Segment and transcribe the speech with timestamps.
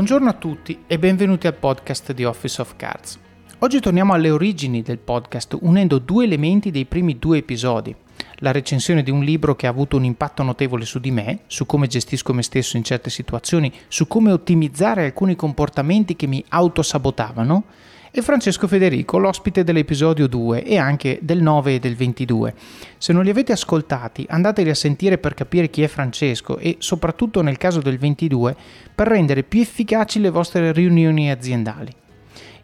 [0.00, 3.18] Buongiorno a tutti e benvenuti al podcast di Office of Cards.
[3.58, 7.94] Oggi torniamo alle origini del podcast unendo due elementi dei primi due episodi.
[8.36, 11.66] La recensione di un libro che ha avuto un impatto notevole su di me, su
[11.66, 17.64] come gestisco me stesso in certe situazioni, su come ottimizzare alcuni comportamenti che mi autosabotavano,
[18.10, 22.54] e Francesco Federico, l'ospite dell'episodio 2 e anche del 9 e del 22.
[22.98, 27.42] Se non li avete ascoltati, andateli a sentire per capire chi è Francesco e soprattutto
[27.42, 28.56] nel caso del 22
[28.94, 31.92] per rendere più efficaci le vostre riunioni aziendali.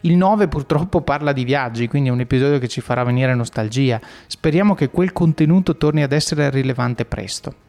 [0.01, 3.99] Il 9 purtroppo parla di viaggi, quindi è un episodio che ci farà venire nostalgia.
[4.27, 7.66] Speriamo che quel contenuto torni ad essere rilevante presto.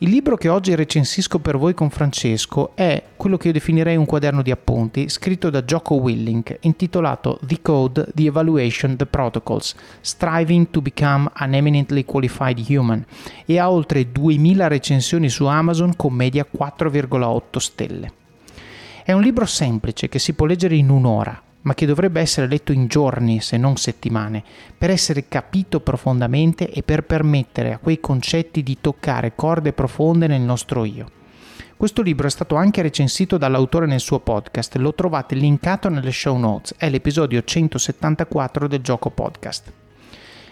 [0.00, 4.04] Il libro che oggi recensisco per voi con Francesco è quello che io definirei un
[4.04, 10.68] quaderno di appunti scritto da Jocko Willink intitolato The Code, The Evaluation, The Protocols, Striving
[10.68, 13.02] to Become an Eminently Qualified Human
[13.46, 18.12] e ha oltre 2000 recensioni su Amazon con media 4,8 stelle.
[19.02, 22.72] È un libro semplice che si può leggere in un'ora, ma che dovrebbe essere letto
[22.72, 24.42] in giorni se non settimane,
[24.76, 30.40] per essere capito profondamente e per permettere a quei concetti di toccare corde profonde nel
[30.40, 31.10] nostro io.
[31.76, 36.36] Questo libro è stato anche recensito dall'autore nel suo podcast, lo trovate linkato nelle show
[36.38, 39.72] notes, è l'episodio 174 del gioco podcast.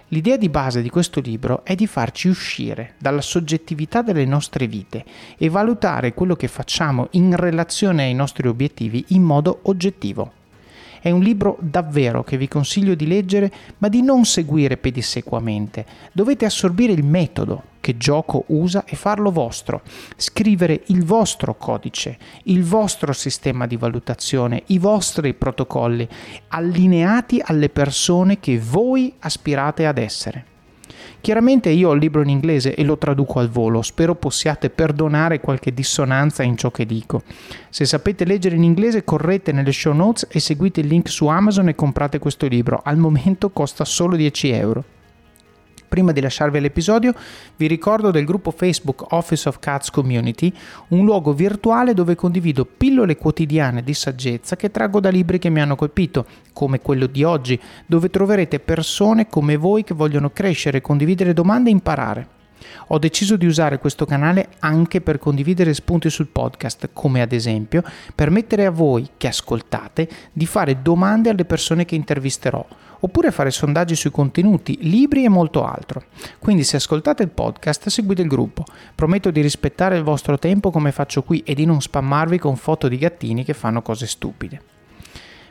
[0.08, 5.04] L'idea di base di questo libro è di farci uscire dalla soggettività delle nostre vite
[5.38, 10.42] e valutare quello che facciamo in relazione ai nostri obiettivi in modo oggettivo.
[11.04, 15.84] È un libro davvero che vi consiglio di leggere, ma di non seguire pedissequamente.
[16.12, 19.82] Dovete assorbire il metodo che gioco usa e farlo vostro.
[20.16, 26.08] Scrivere il vostro codice, il vostro sistema di valutazione, i vostri protocolli,
[26.48, 30.53] allineati alle persone che voi aspirate ad essere.
[31.24, 35.40] Chiaramente io ho il libro in inglese e lo traduco al volo, spero possiate perdonare
[35.40, 37.22] qualche dissonanza in ciò che dico.
[37.70, 41.68] Se sapete leggere in inglese correte nelle show notes e seguite il link su Amazon
[41.68, 44.84] e comprate questo libro, al momento costa solo 10 euro.
[45.88, 47.14] Prima di lasciarvi l'episodio,
[47.56, 50.52] vi ricordo del gruppo Facebook Office of Cats Community,
[50.88, 55.60] un luogo virtuale dove condivido pillole quotidiane di saggezza che traggo da libri che mi
[55.60, 61.32] hanno colpito, come quello di oggi, dove troverete persone come voi che vogliono crescere, condividere
[61.32, 62.28] domande e imparare.
[62.88, 67.82] Ho deciso di usare questo canale anche per condividere spunti sul podcast, come ad esempio
[68.14, 72.64] permettere a voi che ascoltate di fare domande alle persone che intervisterò
[73.04, 76.04] oppure fare sondaggi sui contenuti, libri e molto altro.
[76.38, 78.64] Quindi se ascoltate il podcast seguite il gruppo.
[78.94, 82.88] Prometto di rispettare il vostro tempo come faccio qui e di non spammarvi con foto
[82.88, 84.62] di gattini che fanno cose stupide.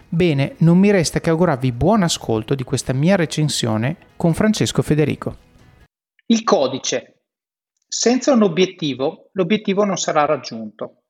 [0.10, 5.38] Bene, non mi resta che augurarvi buon ascolto di questa mia recensione con Francesco Federico.
[6.26, 7.26] Il codice.
[7.88, 11.04] Senza un obiettivo, l'obiettivo non sarà raggiunto.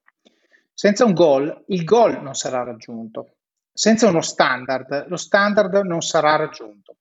[0.73, 3.35] Senza un goal, il goal non sarà raggiunto.
[3.75, 6.97] Senza uno standard, lo standard non sarà raggiunto.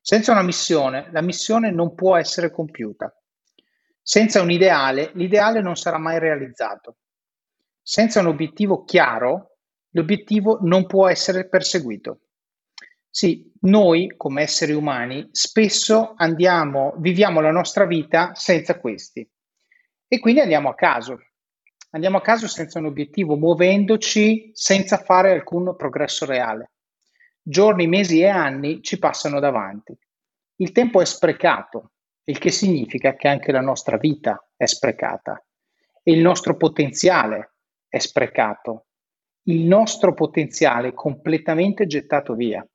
[0.00, 3.12] Senza una missione, la missione non può essere compiuta.
[4.00, 6.98] Senza un ideale, l'ideale non sarà mai realizzato.
[7.82, 9.56] Senza un obiettivo chiaro,
[9.90, 12.20] l'obiettivo non può essere perseguito.
[13.10, 19.28] Sì, noi come esseri umani spesso andiamo, viviamo la nostra vita senza questi
[20.06, 21.18] e quindi andiamo a caso
[21.96, 26.72] andiamo a caso senza un obiettivo, muovendoci senza fare alcun progresso reale.
[27.40, 29.96] Giorni, mesi e anni ci passano davanti.
[30.56, 31.92] Il tempo è sprecato,
[32.24, 35.42] il che significa che anche la nostra vita è sprecata
[36.02, 37.54] e il nostro potenziale
[37.88, 38.88] è sprecato.
[39.44, 42.66] Il nostro potenziale è completamente gettato via.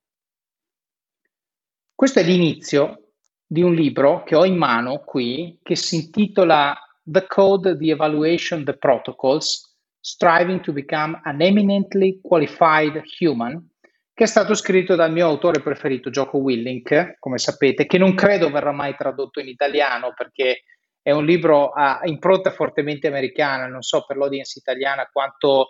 [1.94, 3.12] Questo è l'inizio
[3.46, 8.63] di un libro che ho in mano qui che si intitola the code, the evaluation,
[8.63, 13.69] the protocols, striving to become an eminently qualified human,
[14.13, 18.49] che è stato scritto dal mio autore preferito, Jocko Willink, come sapete, che non credo
[18.49, 20.64] verrà mai tradotto in italiano perché
[21.02, 25.70] è un libro a impronta fortemente americana, non so per l'audience italiana quanto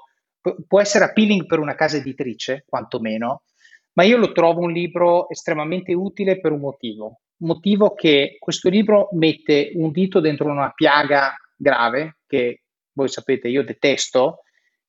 [0.67, 3.44] può essere appealing per una casa editrice, quantomeno,
[3.93, 9.09] ma io lo trovo un libro estremamente utile per un motivo motivo che questo libro
[9.13, 14.41] mette un dito dentro una piaga grave che voi sapete io detesto,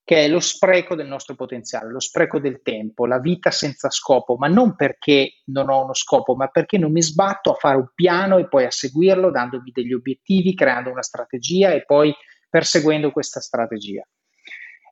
[0.05, 4.37] che è lo spreco del nostro potenziale, lo spreco del tempo, la vita senza scopo,
[4.37, 7.89] ma non perché non ho uno scopo, ma perché non mi sbatto a fare un
[7.95, 12.13] piano e poi a seguirlo, dandomi degli obiettivi, creando una strategia e poi
[12.49, 14.05] perseguendo questa strategia.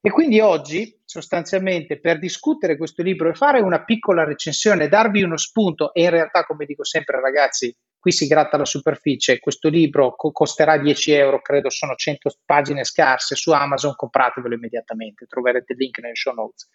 [0.03, 5.37] E quindi oggi, sostanzialmente, per discutere questo libro e fare una piccola recensione, darvi uno
[5.37, 10.15] spunto, e in realtà, come dico sempre, ragazzi, qui si gratta la superficie, questo libro
[10.17, 15.79] co- costerà 10 euro, credo sono 100 pagine scarse su Amazon, compratevelo immediatamente, troverete il
[15.79, 16.71] link nelle show notes.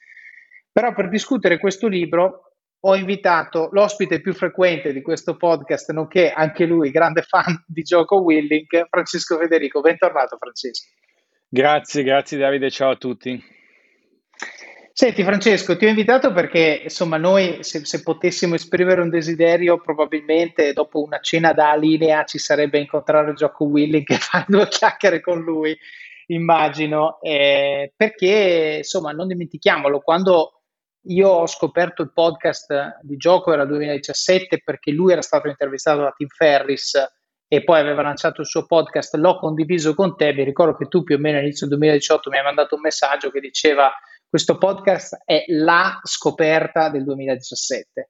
[0.71, 6.65] Però per discutere questo libro ho invitato l'ospite più frequente di questo podcast, nonché anche
[6.65, 9.81] lui grande fan di gioco Willing, Francesco Federico.
[9.81, 10.91] Bentornato Francesco.
[11.47, 13.53] Grazie, grazie Davide, ciao a tutti.
[14.97, 20.71] Senti Francesco, ti ho invitato perché insomma noi se, se, potessimo esprimere un desiderio probabilmente
[20.71, 25.41] dopo una cena da linea ci sarebbe incontrare Gioco Willing e fare due chiacchiere con
[25.41, 25.77] lui,
[26.27, 30.61] immagino, eh, perché insomma non dimentichiamolo, quando
[31.07, 35.99] io ho scoperto il podcast di Gioco era il 2017 perché lui era stato intervistato
[35.99, 36.93] da Tim Ferris
[37.47, 41.03] e poi aveva lanciato il suo podcast, l'ho condiviso con te, mi ricordo che tu
[41.03, 43.91] più o meno all'inizio del 2018 mi hai mandato un messaggio che diceva
[44.27, 48.09] questo podcast è la scoperta del 2017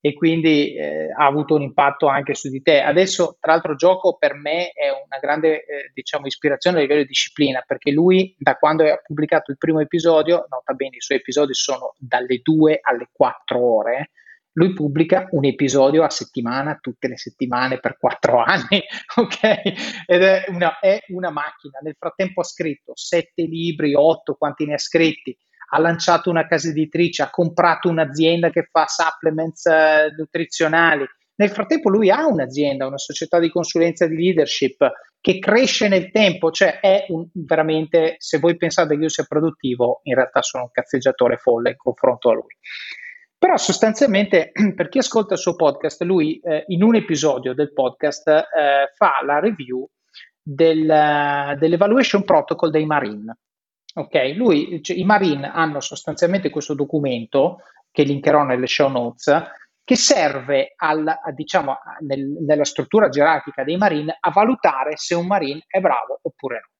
[0.00, 2.80] e quindi eh, ha avuto un impatto anche su di te.
[2.80, 7.08] Adesso, tra l'altro, gioco per me è una grande eh, diciamo, ispirazione a livello di
[7.08, 11.54] disciplina, perché lui, da quando ha pubblicato il primo episodio, nota bene, i suoi episodi
[11.54, 14.10] sono dalle 2 alle 4 ore,
[14.56, 18.82] lui pubblica un episodio a settimana, tutte le settimane per quattro anni,
[19.16, 19.62] ok?
[20.06, 21.78] Ed è una, è una macchina.
[21.82, 25.36] Nel frattempo ha scritto sette libri, otto, quanti ne ha scritti?
[25.70, 31.04] ha lanciato una casa editrice, ha comprato un'azienda che fa supplements eh, nutrizionali.
[31.34, 34.88] Nel frattempo lui ha un'azienda, una società di consulenza di leadership
[35.20, 40.00] che cresce nel tempo, cioè è un, veramente, se voi pensate che io sia produttivo,
[40.04, 42.56] in realtà sono un cazzeggiatore folle in confronto a lui.
[43.46, 48.26] Però sostanzialmente per chi ascolta il suo podcast, lui eh, in un episodio del podcast
[48.26, 49.88] eh, fa la review
[50.42, 53.38] del, dell'evaluation protocol dei Marine.
[53.94, 57.58] Ok, lui, cioè, i Marine hanno sostanzialmente questo documento
[57.92, 59.32] che linkerò nelle show notes
[59.84, 65.28] che serve al, a, diciamo, nel, nella struttura gerarchica dei Marine a valutare se un
[65.28, 66.75] Marine è bravo oppure no.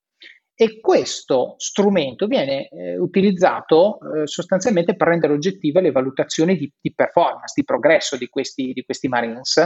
[0.59, 6.95] E questo strumento viene eh, utilizzato eh, sostanzialmente per rendere oggettive le valutazioni di, di
[6.95, 9.63] performance, di progresso di questi, di questi Marines.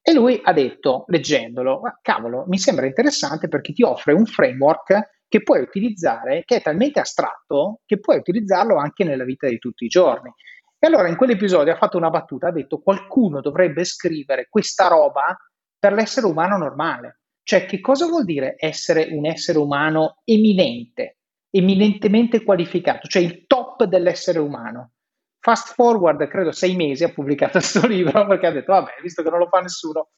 [0.00, 5.42] E lui ha detto, leggendolo, cavolo, mi sembra interessante perché ti offre un framework che
[5.42, 9.88] puoi utilizzare, che è talmente astratto che puoi utilizzarlo anche nella vita di tutti i
[9.88, 10.32] giorni.
[10.78, 15.36] E allora in quell'episodio ha fatto una battuta, ha detto qualcuno dovrebbe scrivere questa roba
[15.78, 17.21] per l'essere umano normale.
[17.42, 21.18] Cioè che cosa vuol dire essere un essere umano eminente,
[21.50, 24.92] eminentemente qualificato, cioè il top dell'essere umano.
[25.38, 29.30] Fast forward, credo sei mesi, ha pubblicato questo libro perché ha detto, vabbè, visto che
[29.30, 30.10] non lo fa nessuno,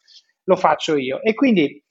[0.45, 1.23] lo faccio io.
[1.23, 1.83] E quindi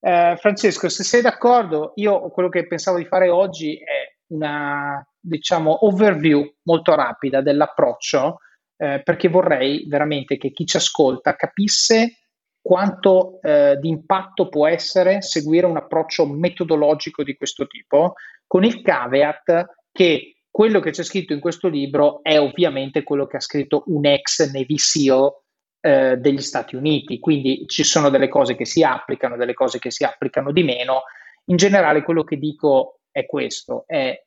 [0.00, 5.86] eh, Francesco, se sei d'accordo, io quello che pensavo di fare oggi è una, diciamo,
[5.86, 8.38] overview molto rapida dell'approccio,
[8.76, 12.20] eh, perché vorrei veramente che chi ci ascolta capisse
[12.62, 18.14] quanto eh, di impatto può essere seguire un approccio metodologico di questo tipo,
[18.46, 23.36] con il caveat che quello che c'è scritto in questo libro è ovviamente quello che
[23.36, 25.32] ha scritto un ex Navy SEAL
[25.80, 29.90] eh, degli Stati Uniti, quindi ci sono delle cose che si applicano, delle cose che
[29.90, 31.02] si applicano di meno.
[31.46, 34.20] In generale quello che dico è questo, è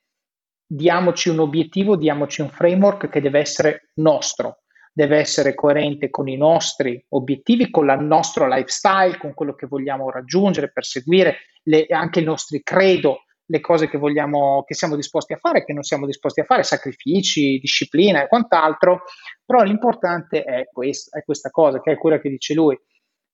[0.66, 4.63] diamoci un obiettivo, diamoci un framework che deve essere nostro,
[4.94, 10.12] deve essere coerente con i nostri obiettivi, con il nostro lifestyle, con quello che vogliamo
[10.12, 15.38] raggiungere, perseguire, le, anche i nostri credo, le cose che vogliamo, che siamo disposti a
[15.38, 19.02] fare, che non siamo disposti a fare, sacrifici, disciplina e quant'altro,
[19.44, 22.80] però l'importante è, quest- è questa cosa, che è quella che dice lui.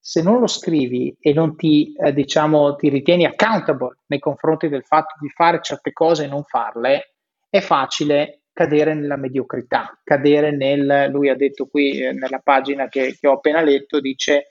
[0.01, 4.85] Se non lo scrivi e non ti, eh, diciamo, ti ritieni accountable nei confronti del
[4.85, 7.15] fatto di fare certe cose e non farle,
[7.49, 13.15] è facile cadere nella mediocrità, cadere nel, lui ha detto qui eh, nella pagina che,
[13.17, 14.47] che, ho appena letto, dice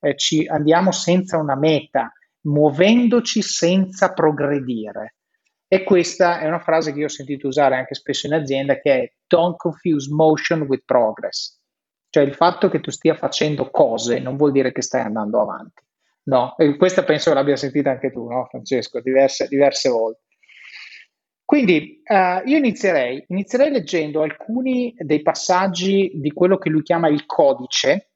[0.00, 5.14] eh, ci andiamo senza una meta, muovendoci senza progredire.
[5.68, 8.94] E questa è una frase che io ho sentito usare anche spesso in azienda che
[8.94, 11.60] è don't confuse motion with progress.
[12.10, 15.84] Cioè il fatto che tu stia facendo cose non vuol dire che stai andando avanti.
[16.24, 20.22] No, e questa penso l'abbia sentita anche tu, no, Francesco, diverse, diverse volte.
[21.44, 27.26] Quindi uh, io inizierei, inizierei leggendo alcuni dei passaggi di quello che lui chiama il
[27.26, 28.12] codice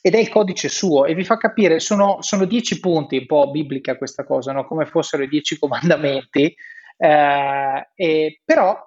[0.00, 3.50] ed è il codice suo e vi fa capire, sono, sono dieci punti, un po'
[3.50, 4.66] biblica questa cosa, no?
[4.66, 6.54] come fossero i dieci comandamenti,
[6.98, 8.78] eh, e, però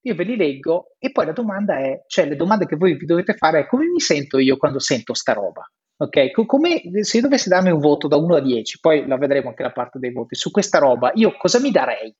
[0.00, 3.06] io ve li leggo e poi la domanda è, cioè le domande che voi vi
[3.06, 5.68] dovete fare è come mi sento io quando sento sta roba?
[6.00, 9.48] Ok, come se io dovessi darmi un voto da 1 a 10, poi la vedremo
[9.48, 12.14] anche la parte dei voti, su questa roba, io cosa mi darei?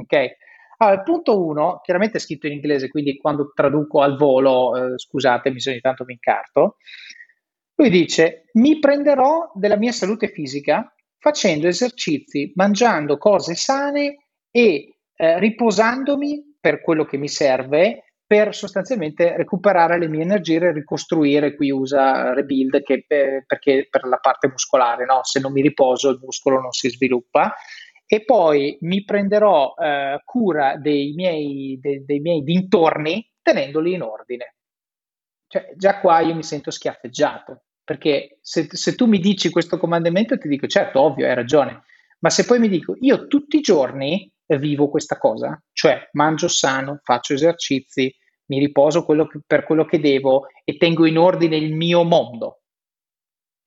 [0.00, 0.36] Ok?
[0.78, 4.98] Allora, il punto 1, chiaramente è scritto in inglese, quindi quando traduco al volo, eh,
[4.98, 6.76] scusate, ogni tanto mi incarto.
[7.74, 15.38] Lui dice: mi prenderò della mia salute fisica facendo esercizi, mangiando cose sane e eh,
[15.38, 21.70] riposandomi per quello che mi serve per sostanzialmente recuperare le mie energie e ricostruire, qui
[21.70, 25.20] usa Rebuild che, eh, perché per la parte muscolare, no?
[25.22, 27.54] se non mi riposo il muscolo non si sviluppa
[28.10, 34.54] e poi mi prenderò eh, cura dei miei, de, dei miei dintorni tenendoli in ordine.
[35.46, 40.38] Cioè, già qua io mi sento schiaffeggiato, perché se, se tu mi dici questo comandamento
[40.38, 41.82] ti dico, certo, ovvio, hai ragione,
[42.20, 47.00] ma se poi mi dico, io tutti i giorni vivo questa cosa, cioè mangio sano,
[47.02, 48.10] faccio esercizi,
[48.46, 52.62] mi riposo quello che, per quello che devo e tengo in ordine il mio mondo.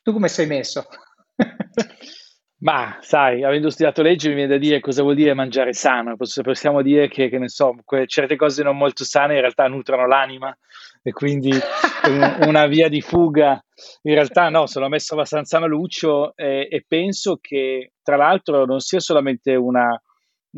[0.02, 0.88] Tu come sei messo?
[2.62, 6.16] Ma sai, avendo studiato legge mi viene da dire cosa vuol dire mangiare sano.
[6.16, 7.76] Possiamo dire che, che ne so,
[8.06, 10.56] certe cose non molto sane in realtà nutrono l'anima
[11.02, 11.52] e quindi
[12.46, 13.60] una via di fuga.
[14.04, 19.00] In realtà no, sono messo abbastanza maluccio e, e penso che tra l'altro non sia
[19.00, 20.00] solamente una,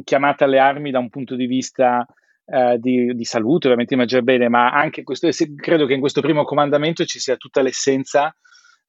[0.03, 2.05] chiamata alle armi da un punto di vista
[2.45, 6.43] eh, di, di, salute, ovviamente mangiare bene, ma anche questo, credo che in questo primo
[6.43, 8.35] comandamento ci sia tutta l'essenza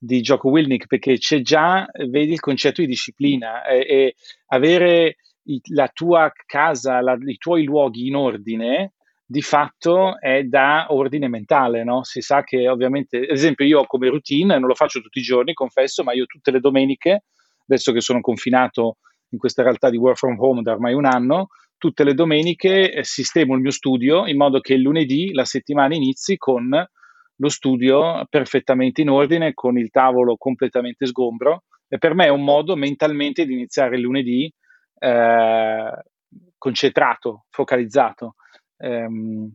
[0.04, 4.14] di Gioco Wilnick, perché c'è già, vedi, il concetto di disciplina e, e
[4.49, 8.92] avere i, la tua casa, la, i tuoi luoghi in ordine,
[9.26, 12.04] di fatto è da ordine mentale, no?
[12.04, 15.54] Si sa che ovviamente, ad esempio io come routine, non lo faccio tutti i giorni,
[15.54, 17.25] confesso, ma io tutte le domeniche,
[17.66, 18.99] adesso che sono confinato
[19.30, 23.04] in questa realtà di work from home da ormai un anno, tutte le domeniche eh,
[23.04, 26.68] sistemo il mio studio in modo che il lunedì la settimana inizi con
[27.37, 32.43] lo studio perfettamente in ordine, con il tavolo completamente sgombro e per me è un
[32.43, 34.53] modo mentalmente di iniziare il lunedì
[34.99, 35.91] eh,
[36.59, 38.35] concentrato, focalizzato.
[38.79, 39.53] Um,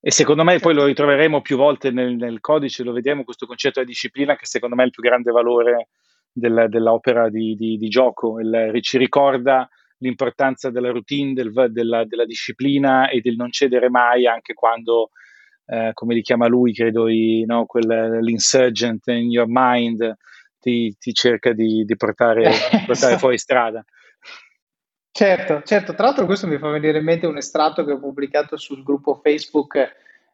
[0.00, 3.80] e secondo me poi lo ritroveremo più volte nel, nel, codice, lo vedremo questo concetto
[3.80, 5.88] di disciplina che secondo me è il più grande valore
[6.32, 12.24] del, dell'opera di, di, di gioco, il, ci ricorda l'importanza della routine, del, della, della,
[12.24, 15.10] disciplina e del non cedere mai anche quando,
[15.72, 20.16] eh, come li chiama lui, credo, i, no, quel, l'insurgent in your mind
[20.58, 22.50] ti, ti cerca di, di portare,
[22.84, 23.84] portare fuori strada.
[25.10, 28.56] Certo, certo, tra l'altro questo mi fa venire in mente un estratto che ho pubblicato
[28.56, 29.76] sul gruppo Facebook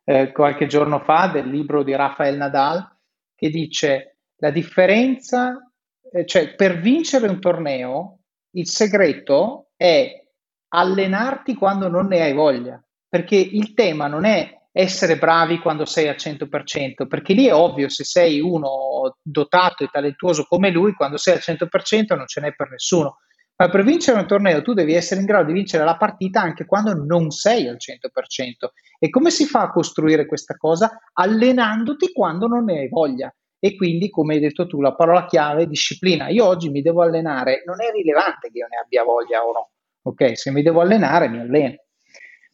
[0.05, 2.89] eh, qualche giorno fa del libro di Rafael Nadal
[3.35, 5.73] che dice la differenza
[6.13, 8.21] eh, cioè per vincere un torneo
[8.53, 10.25] il segreto è
[10.69, 16.07] allenarti quando non ne hai voglia, perché il tema non è essere bravi quando sei
[16.07, 21.17] al 100%, perché lì è ovvio se sei uno dotato e talentuoso come lui, quando
[21.17, 23.17] sei al 100% non ce n'è per nessuno.
[23.57, 26.65] Ma per vincere un torneo tu devi essere in grado di vincere la partita anche
[26.65, 28.69] quando non sei al 100%.
[29.01, 30.97] E come si fa a costruire questa cosa?
[31.13, 35.63] Allenandoti quando non ne hai voglia e quindi, come hai detto tu, la parola chiave
[35.63, 36.29] è disciplina.
[36.29, 39.71] Io oggi mi devo allenare, non è rilevante che io ne abbia voglia o no,
[40.03, 40.39] ok?
[40.39, 41.79] Se mi devo allenare, mi alleno.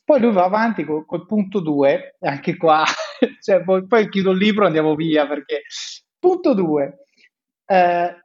[0.05, 2.85] Poi lui va avanti col, col punto 2, anche qua,
[3.41, 5.63] cioè, poi, poi, chiudo il libro e andiamo via perché...
[6.19, 7.07] Punto 2,
[7.67, 8.17] eh,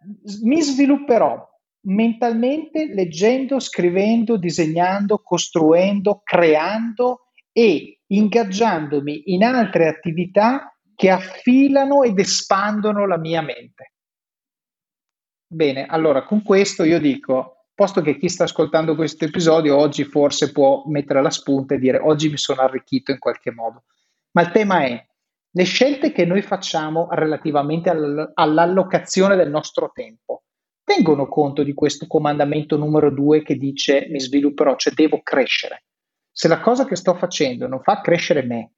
[0.43, 1.47] mi svilupperò
[1.81, 13.05] mentalmente leggendo, scrivendo, disegnando, costruendo, creando e ingaggiandomi in altre attività che affilano ed espandono
[13.07, 13.93] la mia mente.
[15.47, 20.51] Bene, allora con questo io dico, posto che chi sta ascoltando questo episodio oggi forse
[20.51, 23.85] può mettere la spunta e dire oggi mi sono arricchito in qualche modo,
[24.31, 25.01] ma il tema è
[25.49, 30.43] le scelte che noi facciamo relativamente all'allocazione del nostro tempo
[30.83, 35.85] tengono conto di questo comandamento numero due che dice mi svilupperò, cioè devo crescere.
[36.29, 38.73] Se la cosa che sto facendo non fa crescere me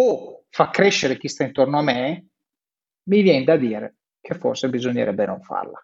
[0.00, 2.28] o fa crescere chi sta intorno a me,
[3.02, 5.78] mi viene da dire che forse bisognerebbe non farla.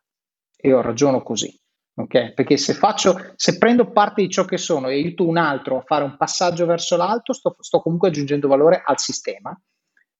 [0.56, 1.54] E io ragiono così.
[1.98, 2.34] Okay?
[2.34, 5.82] Perché se, faccio, se prendo parte di ciò che sono e aiuto un altro a
[5.82, 9.58] fare un passaggio verso l'alto, sto, sto comunque aggiungendo valore al sistema.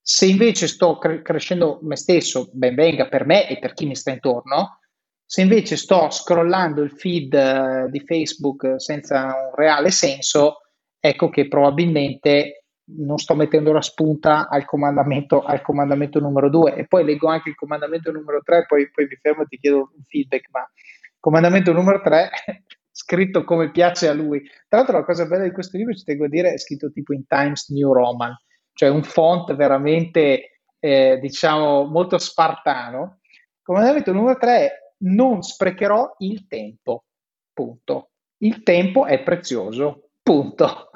[0.01, 3.95] Se invece sto cre- crescendo me stesso, ben venga per me e per chi mi
[3.95, 4.79] sta intorno.
[5.23, 10.61] Se invece sto scrollando il feed uh, di Facebook senza un reale senso,
[10.99, 16.87] ecco che probabilmente non sto mettendo la spunta al comandamento, al comandamento numero 2 e
[16.87, 20.03] poi leggo anche il comandamento numero 3 poi, poi mi fermo e ti chiedo un
[20.03, 20.65] feedback ma
[21.19, 22.29] comandamento numero 3
[22.91, 24.41] scritto come piace a lui.
[24.67, 27.13] Tra l'altro la cosa bella di questo libro ci tengo a dire è scritto tipo
[27.13, 28.35] in Times New Roman
[28.77, 33.21] cioè un font veramente eh, diciamo molto spartano.
[33.63, 37.05] Comandamento numero 3 è non sprecherò il tempo
[37.51, 38.11] punto.
[38.37, 40.83] Il tempo è prezioso punto.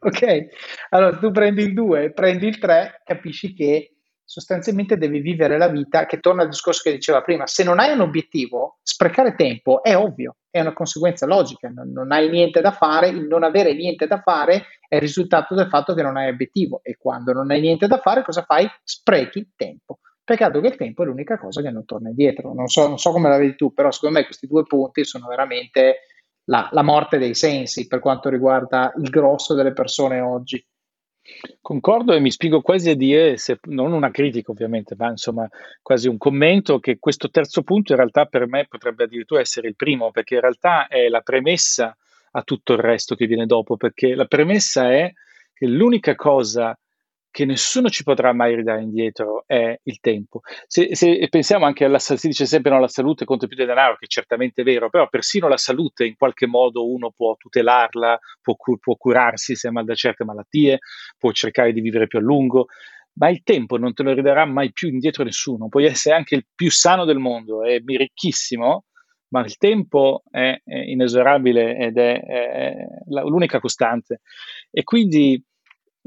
[0.00, 0.46] Ok?
[0.90, 3.96] Allora tu prendi il 2, prendi il 3, capisci che
[4.28, 7.46] sostanzialmente devi vivere la vita che torna al discorso che diceva prima.
[7.46, 11.70] Se non hai un obiettivo, sprecare tempo è ovvio, è una conseguenza logica.
[11.70, 15.54] Non, non, hai niente da fare, il non avere niente da fare è il risultato
[15.54, 16.80] del fatto che non hai obiettivo.
[16.82, 18.68] E quando non hai niente da fare, cosa fai?
[18.84, 20.00] Sprechi tempo.
[20.22, 22.52] Peccato che il tempo è l'unica cosa che non torna indietro.
[22.52, 25.26] Non so, non so come la vedi tu, però secondo me questi due punti sono
[25.26, 26.00] veramente
[26.50, 30.62] la, la morte dei sensi per quanto riguarda il grosso delle persone oggi.
[31.60, 35.48] Concordo e mi spiego quasi a dire, se, non una critica ovviamente, ma insomma
[35.82, 39.76] quasi un commento, che questo terzo punto in realtà per me potrebbe addirittura essere il
[39.76, 41.96] primo, perché in realtà è la premessa
[42.32, 45.12] a tutto il resto che viene dopo, perché la premessa è
[45.52, 46.78] che l'unica cosa
[47.38, 50.40] che nessuno ci potrà mai ridare indietro è il tempo.
[50.66, 53.68] Se, se pensiamo anche alla salute, si dice sempre no, la salute conta più del
[53.68, 58.18] denaro, che certamente è vero, però persino la salute in qualche modo uno può tutelarla,
[58.42, 60.80] può, può curarsi se ha mal da certe malattie,
[61.16, 62.66] può cercare di vivere più a lungo,
[63.12, 65.68] ma il tempo non te lo ridarà mai più indietro nessuno.
[65.68, 68.86] Puoi essere anche il più sano del mondo e ricchissimo,
[69.28, 72.74] ma il tempo è, è inesorabile ed è, è,
[73.06, 74.22] l'unica costante.
[74.72, 75.40] E quindi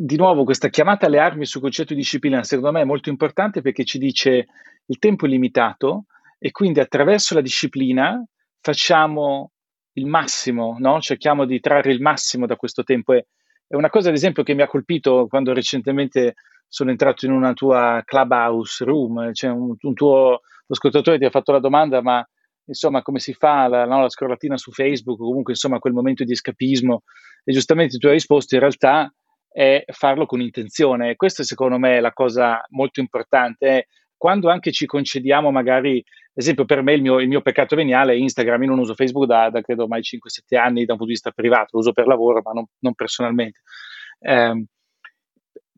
[0.03, 3.62] di nuovo questa chiamata alle armi sul concetto di disciplina secondo me è molto importante
[3.62, 4.48] perché ci dice
[4.84, 6.05] il tempo è limitato
[6.39, 8.24] e quindi attraverso la disciplina
[8.60, 9.51] facciamo
[9.93, 11.00] il massimo, no?
[11.01, 13.13] cerchiamo di trarre il massimo da questo tempo.
[13.13, 13.24] È,
[13.75, 16.34] una cosa ad esempio che mi ha colpito quando recentemente
[16.67, 21.51] sono entrato in una tua clubhouse room, cioè un, un tuo ascoltatore ti ha fatto
[21.51, 22.27] la domanda ma
[22.65, 26.24] insomma come si fa la, no, la scrollatina su Facebook o comunque insomma quel momento
[26.24, 27.03] di escapismo
[27.43, 29.13] e giustamente tu hai risposto in realtà
[29.51, 31.15] è farlo con intenzione.
[31.15, 33.88] Questa secondo me è la cosa molto importante.
[34.15, 38.13] Quando anche ci concediamo magari, ad esempio per me il mio, il mio peccato veniale
[38.13, 41.05] è Instagram, io non uso Facebook da, da credo ormai 5-7 anni da un punto
[41.05, 43.60] di vista privato, lo uso per lavoro ma non, non personalmente.
[44.20, 44.65] Eh,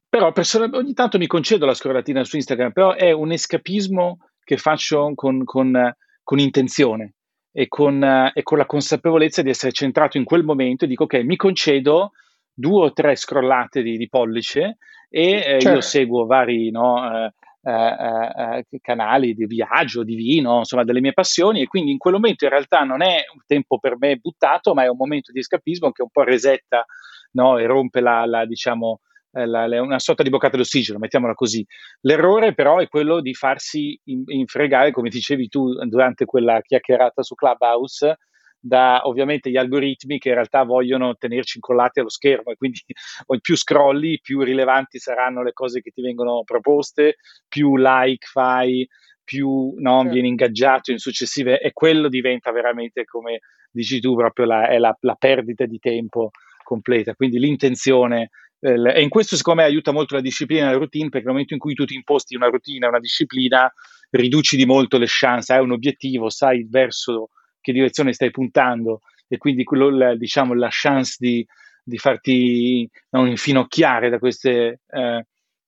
[0.10, 4.58] però person- ogni tanto mi concedo la scrollatina su Instagram, però è un escapismo che
[4.58, 7.14] faccio con, con, con intenzione
[7.52, 8.04] e con,
[8.34, 12.12] e con la consapevolezza di essere centrato in quel momento e dico ok, mi concedo
[12.54, 14.78] due o tre scrollate di, di pollice
[15.10, 15.70] e eh, certo.
[15.70, 17.34] io seguo vari no, eh,
[17.66, 22.16] eh, eh, canali di viaggio, di vino, insomma delle mie passioni e quindi in quel
[22.16, 25.40] momento in realtà non è un tempo per me buttato, ma è un momento di
[25.40, 26.86] escapismo che un po' resetta
[27.32, 29.00] no, e rompe la, la diciamo,
[29.32, 31.66] eh, la, la, una sorta di boccata d'ossigeno, mettiamola così.
[32.02, 38.18] L'errore però è quello di farsi infregare, come dicevi tu durante quella chiacchierata su Clubhouse,
[38.66, 42.80] da ovviamente gli algoritmi che in realtà vogliono tenerci incollati allo schermo e quindi
[43.42, 47.18] più scrolli, più rilevanti saranno le cose che ti vengono proposte,
[47.50, 48.88] più like fai,
[49.22, 50.14] più no, certo.
[50.14, 54.96] vieni ingaggiato in successive e quello diventa veramente come dici tu proprio la, è la,
[55.02, 56.30] la perdita di tempo
[56.64, 57.16] completa.
[57.16, 58.30] Quindi l'intenzione
[58.62, 61.34] eh, e in questo secondo me aiuta molto la disciplina e la routine perché nel
[61.34, 63.70] momento in cui tu ti imposti una routine, una disciplina,
[64.12, 67.32] riduci di molto le chance, hai un obiettivo, sai verso
[67.64, 71.46] che direzione stai puntando e quindi quello, la, diciamo, la chance di,
[71.84, 75.26] di farti non infinocchiare da queste eh,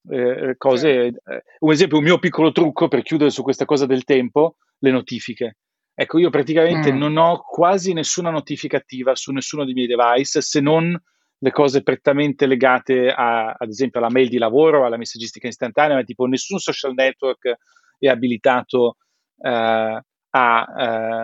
[0.10, 1.12] eh, cose.
[1.12, 1.32] Certo.
[1.32, 4.92] Eh, un esempio, un mio piccolo trucco per chiudere su questa cosa del tempo, le
[4.92, 5.58] notifiche.
[5.96, 6.98] Ecco, io praticamente mm.
[6.98, 10.96] non ho quasi nessuna notifica attiva su nessuno dei miei device se non
[11.38, 16.04] le cose prettamente legate a, ad esempio alla mail di lavoro, alla messaggistica istantanea, ma
[16.04, 17.56] tipo nessun social network
[17.98, 18.98] è abilitato
[19.38, 20.66] uh, a,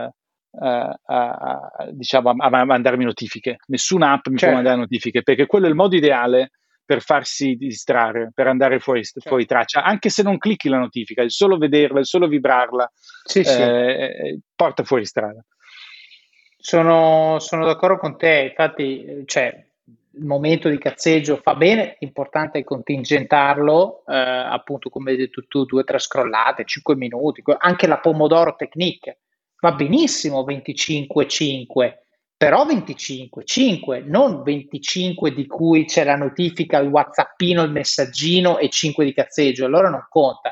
[0.05, 0.09] uh,
[0.59, 3.57] a, a, diciamo, a, a, mandarmi notifiche.
[3.67, 4.47] Nessuna app mi certo.
[4.47, 6.51] può mandare notifiche perché quello è il modo ideale
[6.83, 9.21] per farsi distrarre, per andare fuori, certo.
[9.29, 12.91] fuori traccia, anche se non clicchi la notifica, il solo vederla, il solo vibrarla
[13.23, 13.61] sì, eh, sì.
[13.61, 15.41] Eh, porta fuori strada.
[16.57, 22.63] Sono, sono, d'accordo con te, infatti cioè, il momento di cazzeggio fa bene, l'importante è
[22.63, 27.99] contingentarlo, eh, appunto come hai detto tu, due o tre scrollate, cinque minuti, anche la
[27.99, 29.19] Pomodoro Technique,
[29.61, 31.93] va benissimo 25-5,
[32.35, 39.05] però 25-5, non 25 di cui c'è la notifica, il whatsappino, il messaggino e 5
[39.05, 40.51] di cazzeggio, allora non conta.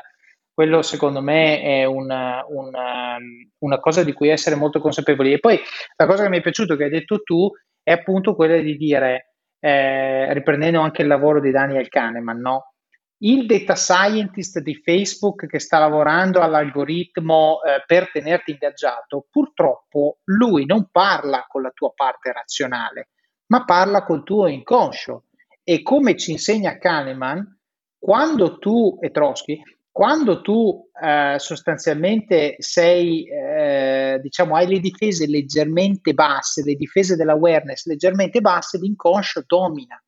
[0.52, 3.16] Quello secondo me è una, una,
[3.58, 5.32] una cosa di cui essere molto consapevoli.
[5.32, 5.58] E poi
[5.96, 7.50] la cosa che mi è piaciuto che hai detto tu
[7.82, 12.74] è appunto quella di dire, eh, riprendendo anche il lavoro di Daniel Kahneman, no?
[13.22, 20.64] Il data scientist di Facebook che sta lavorando all'algoritmo eh, per tenerti ingaggiato, purtroppo lui
[20.64, 23.08] non parla con la tua parte razionale,
[23.46, 25.24] ma parla col tuo inconscio.
[25.62, 27.58] E come ci insegna Kahneman,
[27.98, 29.60] quando tu, e Trotsky,
[29.92, 37.86] quando tu eh, sostanzialmente sei, eh, diciamo, hai le difese leggermente basse, le difese dell'awareness
[37.86, 40.02] leggermente basse, l'inconscio domina.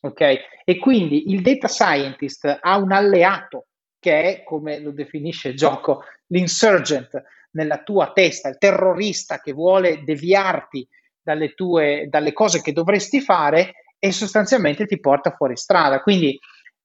[0.00, 0.38] Ok?
[0.64, 3.66] E quindi il data scientist ha un alleato
[3.98, 10.02] che è, come lo definisce il gioco, l'insurgent nella tua testa, il terrorista che vuole
[10.04, 10.86] deviarti
[11.22, 16.00] dalle, tue, dalle cose che dovresti fare e sostanzialmente ti porta fuori strada.
[16.00, 16.38] Quindi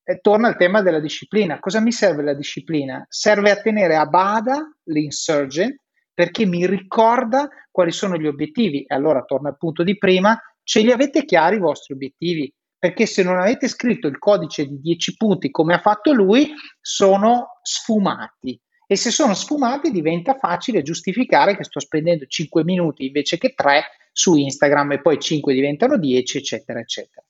[0.04, 1.60] eh, torna al tema della disciplina.
[1.60, 3.06] Cosa mi serve la disciplina?
[3.08, 5.80] Serve a tenere a bada l'insurgent
[6.14, 8.84] perché mi ricorda quali sono gli obiettivi.
[8.84, 12.54] E allora torna al punto di prima, ce li avete chiari i vostri obiettivi?
[12.86, 17.58] Perché se non avete scritto il codice di 10 punti come ha fatto lui, sono
[17.64, 18.62] sfumati.
[18.86, 23.86] E se sono sfumati diventa facile giustificare che sto spendendo 5 minuti invece che 3
[24.12, 27.26] su Instagram e poi 5 diventano 10, eccetera, eccetera.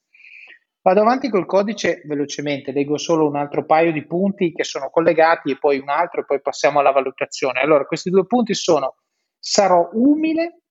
[0.82, 5.52] Vado avanti col codice velocemente, leggo solo un altro paio di punti che sono collegati
[5.52, 7.62] e poi un altro e poi passiamo alla valutazione.
[7.62, 8.98] Allora, questi due punti sono
[9.40, 10.64] sarò umile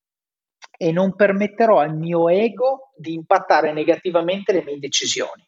[0.77, 5.47] e non permetterò al mio ego di impattare negativamente le mie decisioni.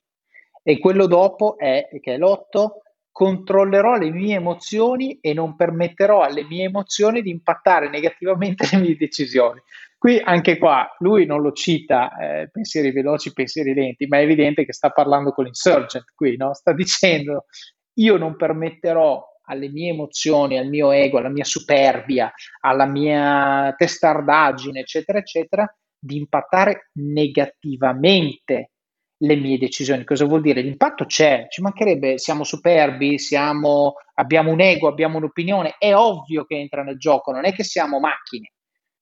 [0.63, 6.45] E quello dopo è, che è l'otto, controllerò le mie emozioni e non permetterò alle
[6.45, 9.61] mie emozioni di impattare negativamente le mie decisioni.
[9.97, 14.67] Qui anche qua lui non lo cita eh, pensieri veloci, pensieri lenti, ma è evidente
[14.67, 16.53] che sta parlando con l'insurgent qui, no?
[16.53, 17.47] sta dicendo
[17.95, 24.81] io non permetterò alle mie emozioni, al mio ego, alla mia superbia, alla mia testardaggine,
[24.81, 28.71] eccetera, eccetera, di impattare negativamente
[29.19, 30.05] le mie decisioni.
[30.05, 30.61] Cosa vuol dire?
[30.61, 36.57] L'impatto c'è, ci mancherebbe, siamo superbi, siamo, abbiamo un ego, abbiamo un'opinione, è ovvio che
[36.57, 38.53] entra nel gioco, non è che siamo macchine.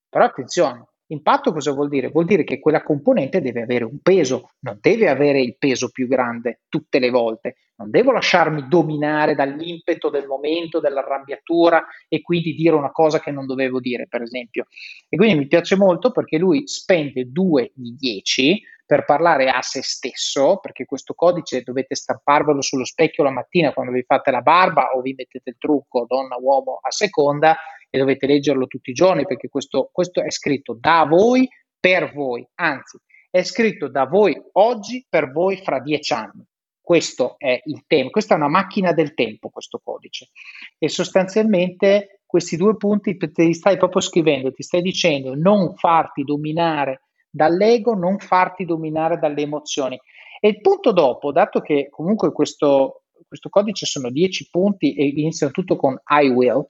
[0.08, 2.08] Però attenzione, impatto cosa vuol dire?
[2.08, 6.06] Vuol dire che quella componente deve avere un peso, non deve avere il peso più
[6.06, 7.56] grande tutte le volte.
[7.76, 13.46] Non devo lasciarmi dominare dall'impeto del momento, dell'arrabbiatura e quindi dire una cosa che non
[13.46, 14.66] dovevo dire, per esempio.
[15.08, 19.82] E quindi mi piace molto perché lui spende 2 di 10 per parlare a se
[19.82, 24.90] stesso, perché questo codice dovete stamparvelo sullo specchio la mattina quando vi fate la barba
[24.94, 27.56] o vi mettete il trucco donna, uomo a seconda
[27.94, 32.44] e dovete leggerlo tutti i giorni perché questo, questo è scritto da voi per voi,
[32.56, 32.98] anzi
[33.30, 36.44] è scritto da voi oggi per voi fra dieci anni.
[36.80, 40.30] Questo è il tema, questa è una macchina del tempo, questo codice.
[40.76, 46.24] E sostanzialmente questi due punti te li stai proprio scrivendo, ti stai dicendo non farti
[46.24, 49.96] dominare dall'ego, non farti dominare dalle emozioni.
[50.40, 55.52] E il punto dopo, dato che comunque questo, questo codice sono 10 punti e iniziano
[55.52, 56.66] tutto con I will,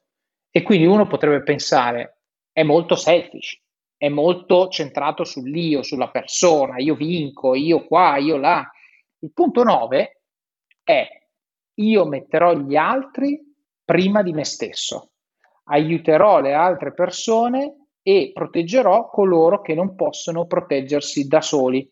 [0.57, 2.21] e quindi uno potrebbe pensare,
[2.53, 3.61] è molto selfish,
[3.97, 8.65] è molto centrato sull'io, sulla persona, io vinco, io qua, io là.
[9.19, 10.21] Il punto 9
[10.85, 11.09] è
[11.75, 13.37] io metterò gli altri
[13.85, 15.11] prima di me stesso,
[15.65, 21.91] aiuterò le altre persone e proteggerò coloro che non possono proteggersi da soli.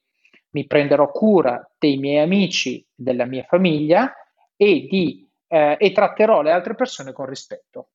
[0.50, 4.14] Mi prenderò cura dei miei amici, della mia famiglia
[4.54, 7.88] e, di, eh, e tratterò le altre persone con rispetto.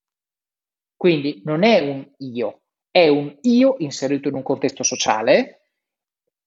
[0.98, 5.62] Quindi non è un io, è un io inserito in un contesto sociale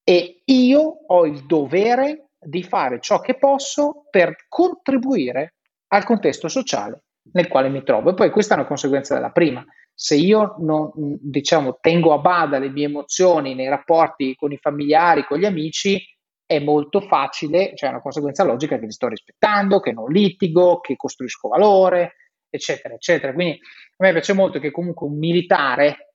[0.03, 5.55] e io ho il dovere di fare ciò che posso per contribuire
[5.93, 8.11] al contesto sociale nel quale mi trovo.
[8.11, 9.65] E poi questa è una conseguenza della prima.
[9.95, 15.25] Se io non, diciamo, tengo a bada le mie emozioni nei rapporti con i familiari,
[15.25, 16.03] con gli amici,
[16.45, 20.81] è molto facile, cioè è una conseguenza logica che li sto rispettando, che non litigo,
[20.81, 22.15] che costruisco valore,
[22.49, 23.33] eccetera, eccetera.
[23.33, 23.61] Quindi
[24.01, 26.15] a me piace molto che comunque un militare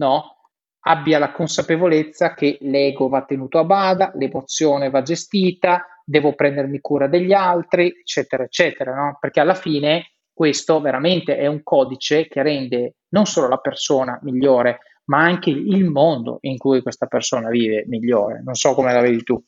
[0.00, 0.36] no,
[0.80, 7.06] abbia la consapevolezza che l'ego va tenuto a bada, l'emozione va gestita, devo prendermi cura
[7.06, 9.16] degli altri, eccetera, eccetera, no?
[9.20, 14.78] perché alla fine questo veramente è un codice che rende non solo la persona migliore,
[15.04, 18.42] ma anche il mondo in cui questa persona vive migliore.
[18.42, 19.40] Non so come la vedi tu.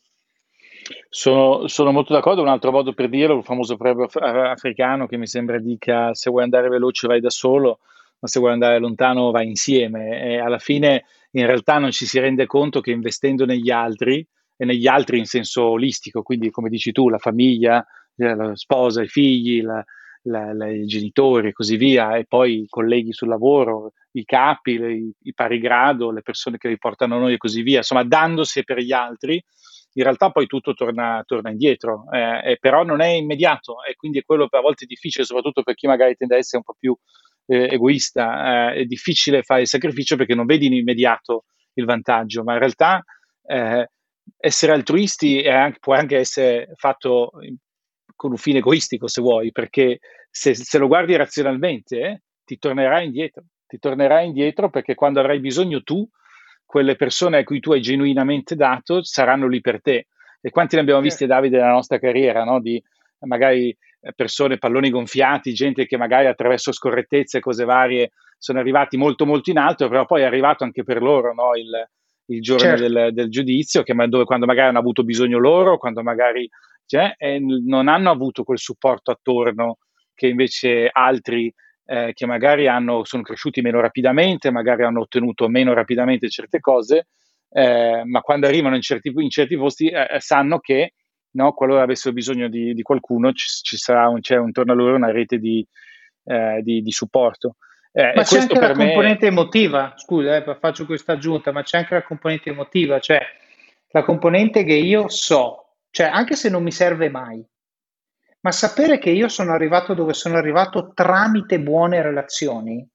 [1.09, 2.43] Sono, sono, molto d'accordo.
[2.43, 4.07] Un altro modo per dirlo, il famoso proverbio
[4.51, 7.81] africano che mi sembra dica: se vuoi andare veloce vai da solo,
[8.19, 10.21] ma se vuoi andare lontano vai insieme.
[10.23, 14.27] E alla fine, in realtà, non ci si rende conto che investendo negli altri,
[14.57, 19.09] e negli altri in senso olistico, quindi come dici tu, la famiglia, la sposa, i
[19.09, 19.85] figli, la,
[20.23, 24.79] la, la, i genitori e così via, e poi i colleghi sul lavoro, i capi,
[24.79, 28.79] le, i, pari grado, le persone che riportano noi e così via, insomma, dandosi per
[28.79, 29.43] gli altri
[29.95, 34.25] in realtà poi tutto torna, torna indietro, eh, però non è immediato e quindi è
[34.25, 36.97] quello a volte difficile, soprattutto per chi magari tende ad essere un po' più
[37.47, 42.43] eh, egoista, eh, è difficile fare il sacrificio perché non vedi in immediato il vantaggio,
[42.43, 43.03] ma in realtà
[43.45, 43.89] eh,
[44.39, 47.31] essere altruisti anche, può anche essere fatto
[48.15, 49.99] con un fine egoistico se vuoi, perché
[50.31, 55.41] se, se lo guardi razionalmente eh, ti tornerà indietro, ti tornerà indietro perché quando avrai
[55.41, 56.09] bisogno tu
[56.73, 60.07] quelle persone a cui tu hai genuinamente dato saranno lì per te.
[60.41, 62.63] E quanti ne abbiamo visti, Davide, nella nostra carriera, no?
[62.63, 62.83] di
[63.27, 63.77] magari
[64.17, 69.51] persone, palloni gonfiati, gente che magari attraverso scorrettezze e cose varie sono arrivati molto molto
[69.51, 71.55] in alto, però poi è arrivato anche per loro no?
[71.57, 71.71] il,
[72.29, 72.89] il, giorno certo.
[72.89, 76.49] del, del, giudizio, che, dove, quando magari hanno avuto bisogno loro, quando magari
[76.87, 79.77] cioè, non hanno avuto quel supporto attorno
[80.15, 81.53] che invece altri
[81.85, 87.09] eh, che magari hanno, sono cresciuti meno rapidamente, magari hanno ottenuto meno rapidamente certe cose,
[87.51, 90.95] eh, ma quando arrivano in certi, in certi posti eh, eh sanno che
[91.33, 94.97] no, qualora avessero bisogno di, di qualcuno ci, ci, sarà un, c'è intorno a loro
[94.97, 95.67] una rete di,
[96.25, 97.57] eh, di, di supporto.
[97.95, 98.87] Eh, ma c'è anche la me...
[98.87, 103.21] componente emotiva, scusa, faccio questa aggiunta, ma c'è anche la componente emotiva, cioè
[103.91, 107.45] la componente che io so, cioè anche se non mi serve mai,
[108.43, 112.87] ma sapere che io sono arrivato dove sono arrivato tramite buone relazioni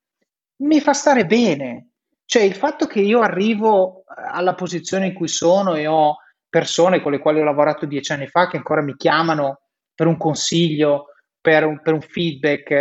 [0.58, 1.90] mi fa stare bene.
[2.26, 6.18] Cioè il fatto che io arrivo alla posizione in cui sono e ho
[6.50, 9.62] persone con le quali ho lavorato dieci anni fa che ancora mi chiamano
[9.94, 11.08] per un consiglio,
[11.40, 12.72] per un, per un feedback,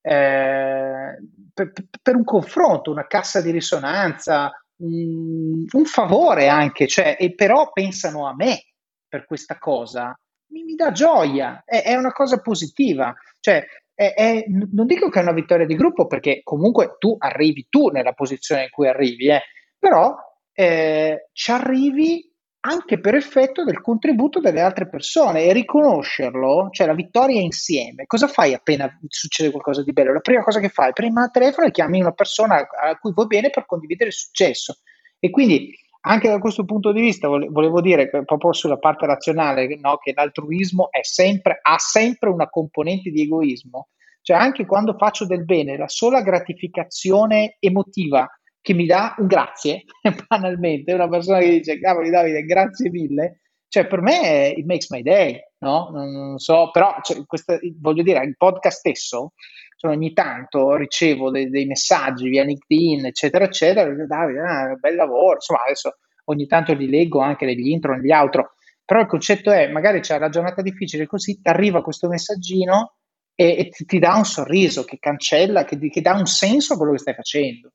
[0.00, 1.18] eh,
[1.52, 7.70] per, per, un confronto, una cassa di risonanza, un, un favore anche, cioè, e però
[7.72, 8.64] pensano a me
[9.08, 13.14] per questa cosa, mi, mi dà gioia, è, è, una cosa positiva.
[13.40, 17.66] Cioè, è, è, non dico che è una vittoria di gruppo perché comunque tu arrivi
[17.68, 19.42] tu nella posizione in cui arrivi, eh,
[19.78, 20.14] però
[20.52, 22.30] eh, ci arrivi
[22.66, 28.06] anche per effetto del contributo delle altre persone e riconoscerlo, cioè la vittoria insieme.
[28.06, 30.12] Cosa fai appena succede qualcosa di bello?
[30.12, 33.50] La prima cosa che fai, prima al telefono chiami una persona a cui vuoi bene
[33.50, 34.78] per condividere il successo.
[35.18, 35.72] E quindi
[36.08, 40.88] anche da questo punto di vista volevo dire proprio sulla parte razionale no, che l'altruismo
[41.02, 43.88] sempre, ha sempre una componente di egoismo.
[44.22, 48.28] Cioè anche quando faccio del bene, la sola gratificazione emotiva
[48.60, 49.84] che mi dà un grazie,
[50.28, 55.02] banalmente, una persona che dice, cavoli Davide, grazie mille, cioè per me it makes my
[55.02, 55.90] day, no?
[55.92, 59.34] Non, non so, però cioè, questa, voglio dire, il podcast stesso,
[59.76, 65.34] cioè, ogni tanto ricevo dei, dei, messaggi via LinkedIn, eccetera, eccetera, Davide, ah, bel lavoro,
[65.34, 69.68] insomma adesso ogni tanto li leggo anche negli intro, negli outro, però il concetto è,
[69.68, 72.94] magari c'è la giornata difficile così, ti arriva questo messaggino
[73.34, 76.76] e, e ti, ti, dà un sorriso che cancella, che, che dà un senso a
[76.76, 77.72] quello che stai facendo.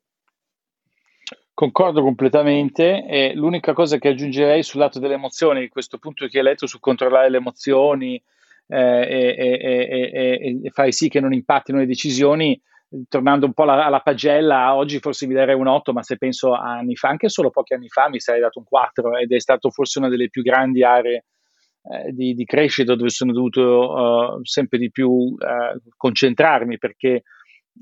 [1.53, 3.05] Concordo completamente.
[3.05, 6.79] E l'unica cosa che aggiungerei sul lato delle emozioni, questo punto che hai letto su
[6.79, 8.21] controllare le emozioni
[8.77, 12.59] e, e, e, e, fare sì che non impattino le decisioni,
[13.07, 16.53] tornando un po' alla, alla, pagella, oggi forse mi darei un 8, ma se penso
[16.53, 19.39] a anni fa, anche solo pochi anni fa, mi sarei dato un 4 ed è
[19.39, 21.25] stato forse una delle più grandi aree
[21.83, 25.37] eh, di, di, crescita dove sono dovuto uh, sempre di più uh,
[25.95, 27.23] concentrarmi perché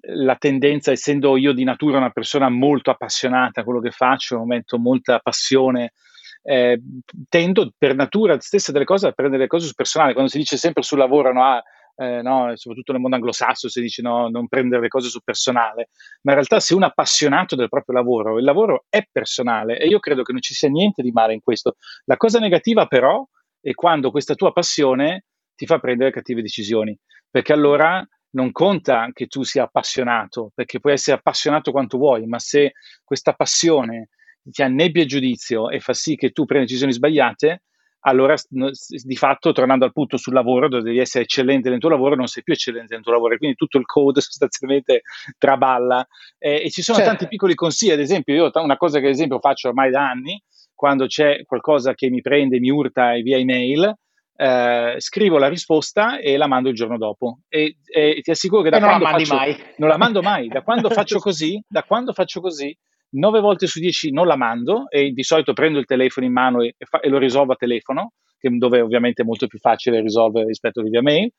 [0.01, 4.77] la tendenza, essendo io di natura una persona molto appassionata a quello che faccio, metto
[4.77, 5.93] molta passione,
[6.41, 6.81] eh,
[7.27, 10.13] tendo per natura stessa delle cose a prendere le cose sul personale.
[10.13, 11.63] Quando si dice sempre sul lavoro, no, ah,
[11.95, 15.89] eh, no, soprattutto nel mondo anglosassone si dice no, non prendere le cose sul personale,
[16.21, 19.87] ma in realtà se uno è appassionato del proprio lavoro, il lavoro è personale e
[19.87, 21.75] io credo che non ci sia niente di male in questo.
[22.05, 23.25] La cosa negativa però
[23.59, 25.25] è quando questa tua passione
[25.55, 26.97] ti fa prendere cattive decisioni,
[27.29, 32.39] perché allora non conta che tu sia appassionato, perché puoi essere appassionato quanto vuoi, ma
[32.39, 32.73] se
[33.03, 34.09] questa passione
[34.51, 37.63] ti annebbia il giudizio e fa sì che tu prendi decisioni sbagliate,
[38.01, 42.15] allora di fatto tornando al punto sul lavoro dove devi essere eccellente nel tuo lavoro
[42.15, 45.01] non sei più eccellente nel tuo lavoro e quindi tutto il code sostanzialmente
[45.37, 46.07] traballa
[46.37, 47.11] eh, e ci sono certo.
[47.11, 50.41] tanti piccoli consigli ad esempio io una cosa che ad esempio faccio ormai da anni
[50.73, 53.93] quando c'è qualcosa che mi prende mi urta via email
[54.41, 57.39] eh, scrivo la risposta e la mando il giorno dopo.
[57.49, 59.63] E, e ti assicuro che da e quando non la faccio, mai.
[59.75, 60.47] Non la mando mai.
[60.59, 62.75] Da quando faccio così, da quando faccio così,
[63.11, 66.61] 9 volte su 10 non la mando e di solito prendo il telefono in mano
[66.61, 70.81] e, fa, e lo risolvo a telefono, dove ovviamente è molto più facile risolvere rispetto
[70.81, 71.31] a via mail.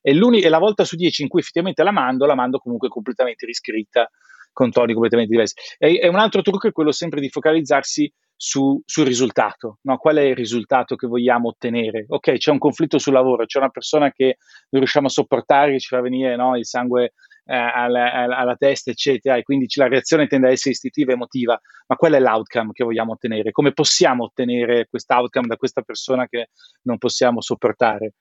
[0.00, 3.46] E, e la volta su 10 in cui effettivamente la mando, la mando comunque completamente
[3.46, 4.08] riscritta
[4.52, 5.54] con toni completamente diversi.
[5.78, 9.96] E, e un altro trucco è quello sempre di focalizzarsi su, sul risultato, no?
[9.98, 12.06] qual è il risultato che vogliamo ottenere?
[12.08, 14.36] Ok, c'è un conflitto sul lavoro, c'è una persona che
[14.70, 17.12] non riusciamo a sopportare, che ci fa venire no, il sangue
[17.50, 21.58] eh, alla, alla, testa, eccetera, e quindi la reazione tende ad essere istintiva e emotiva,
[21.86, 23.52] ma qual è l'outcome che vogliamo ottenere?
[23.52, 26.50] Come possiamo ottenere quest'outcome da questa persona che
[26.82, 28.12] non possiamo sopportare?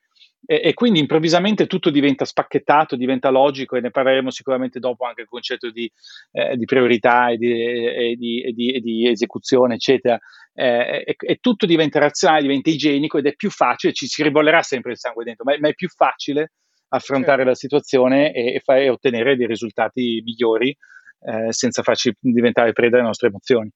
[0.46, 5.22] E, e, quindi improvvisamente tutto diventa spacchettato, diventa logico e ne parleremo sicuramente dopo anche
[5.22, 5.92] il concetto di,
[6.32, 10.18] eh, di priorità e di, e, di, e di, esecuzione, eccetera.
[10.54, 14.92] Eh, e, tutto diventa razionale, diventa igienico ed è più facile, ci si ribollerà sempre
[14.92, 16.52] il sangue dentro, ma, ma è più facile
[16.89, 17.50] affrontare certo.
[17.50, 20.76] la situazione e, fa, ottenere dei risultati migliori
[21.21, 23.69] eh, senza farci diventare preda delle nostre emozioni.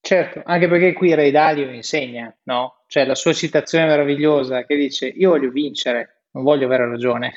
[0.00, 2.82] Certo, anche perché qui Ray Dalio insegna, no?
[2.86, 7.32] Cioè la sua citazione meravigliosa che dice io voglio vincere, non voglio avere ragione.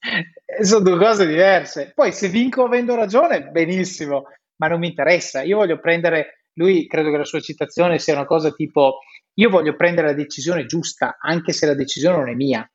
[0.60, 1.92] sono due cose diverse.
[1.94, 4.24] Poi se vinco avendo ragione, benissimo,
[4.56, 5.42] ma non mi interessa.
[5.42, 8.98] Io voglio prendere, lui credo che la sua citazione sia una cosa tipo,
[9.34, 12.70] io voglio prendere la decisione giusta, anche se la decisione non è mia.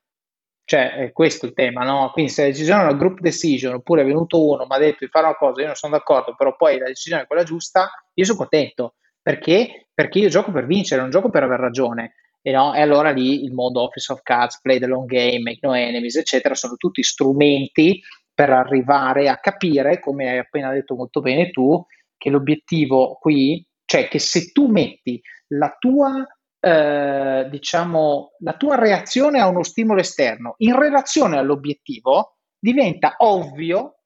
[0.69, 2.09] Cioè, è questo il tema, no?
[2.11, 5.05] Quindi se la decisione è una group decision, oppure è venuto uno, mi ha detto
[5.05, 7.89] di fare una cosa, io non sono d'accordo, però poi la decisione è quella giusta,
[8.13, 8.95] io sono contento.
[9.21, 9.87] Perché?
[9.93, 12.15] Perché io gioco per vincere, non gioco per aver ragione.
[12.41, 12.73] E, no?
[12.73, 16.17] e allora lì il mondo Office of Cards, Play the Long Game, Make No Enemies,
[16.17, 18.01] eccetera, sono tutti strumenti
[18.33, 21.81] per arrivare a capire, come hai appena detto molto bene tu,
[22.17, 25.21] che l'obiettivo qui, cioè che se tu metti
[25.53, 26.25] la tua,
[26.59, 33.99] eh, diciamo, la tua reazione a uno stimolo esterno in relazione all'obiettivo, diventa ovvio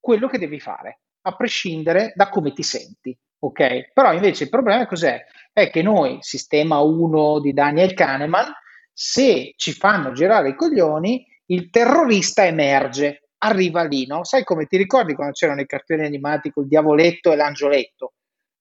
[0.00, 3.16] quello che devi fare, a prescindere da come ti senti.
[3.40, 3.92] Ok?
[3.92, 5.22] Però invece il problema cos'è?
[5.52, 8.52] È che noi, sistema 1 di Daniel Kahneman,
[8.92, 14.24] se ci fanno girare i coglioni, il terrorista emerge, arriva lì, no?
[14.24, 18.14] Sai come ti ricordi quando c'erano i cartoni animati col diavoletto e l'angioletto,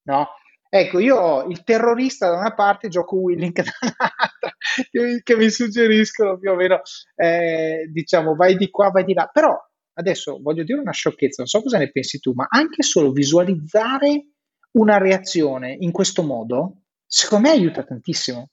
[0.04, 0.28] no?
[0.70, 4.52] Ecco, io ho il terrorista da una parte, gioco Willink dall'altra,
[4.92, 6.82] che, che mi suggeriscono più o meno,
[7.16, 9.30] eh, diciamo, vai di qua, vai di là.
[9.32, 9.58] Però
[9.94, 14.28] adesso voglio dire una sciocchezza, non so cosa ne pensi tu, ma anche solo visualizzare
[14.72, 18.50] una reazione in questo modo, secondo me aiuta tantissimo.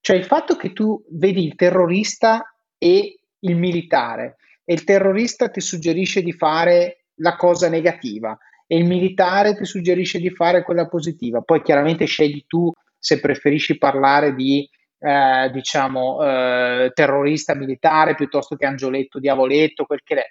[0.00, 2.42] Cioè il fatto che tu vedi il terrorista
[2.78, 8.36] e il militare e il terrorista ti suggerisce di fare la cosa negativa
[8.70, 11.40] e il militare ti suggerisce di fare quella positiva.
[11.40, 14.68] Poi chiaramente scegli tu se preferisci parlare di
[15.00, 20.26] eh, diciamo eh, terrorista militare piuttosto che angioletto, diavoletto, quel che è.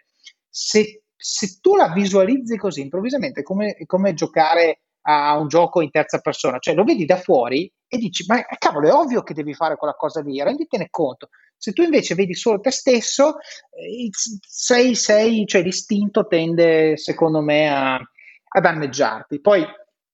[0.48, 6.20] Se, se tu la visualizzi così improvvisamente, come, come giocare a un gioco in terza
[6.20, 9.78] persona, cioè lo vedi da fuori e dici, ma cavolo, è ovvio che devi fare
[9.78, 11.30] quella cosa lì, renditene conto.
[11.56, 13.38] Se tu invece vedi solo te stesso,
[13.72, 18.00] eh, sei, sei, cioè l'istinto tende, secondo me, a,
[18.58, 19.40] a danneggiarti.
[19.40, 19.66] Poi,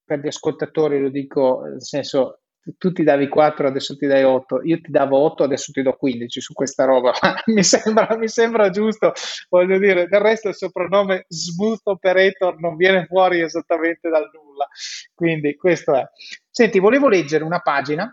[0.06, 2.40] per gli ascoltatori lo dico, nel senso,
[2.78, 5.96] tu ti davi 4, adesso ti dai 8, io ti davo 8, adesso ti do
[5.96, 7.12] 15 su questa roba,
[7.48, 9.12] mi, sembra, mi sembra giusto,
[9.50, 14.68] voglio dire, del resto il soprannome Smooth Operator non viene fuori esattamente dal nulla,
[15.14, 16.04] quindi questo è.
[16.50, 18.06] Senti, volevo leggere una pagina,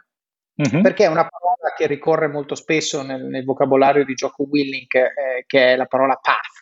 [0.60, 0.82] mm-hmm.
[0.82, 5.44] perché è una parola che ricorre molto spesso nel, nel vocabolario di gioco Willing, eh,
[5.46, 6.59] che è la parola path,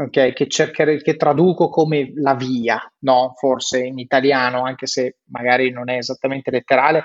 [0.00, 3.34] Okay, che, cercare, che traduco come la via, no?
[3.36, 7.04] forse in italiano, anche se magari non è esattamente letterale.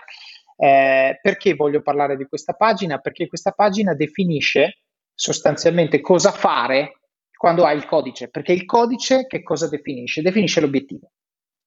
[0.56, 3.00] Eh, perché voglio parlare di questa pagina?
[3.00, 7.00] Perché questa pagina definisce sostanzialmente cosa fare
[7.36, 10.22] quando hai il codice, perché il codice che cosa definisce?
[10.22, 11.12] Definisce l'obiettivo.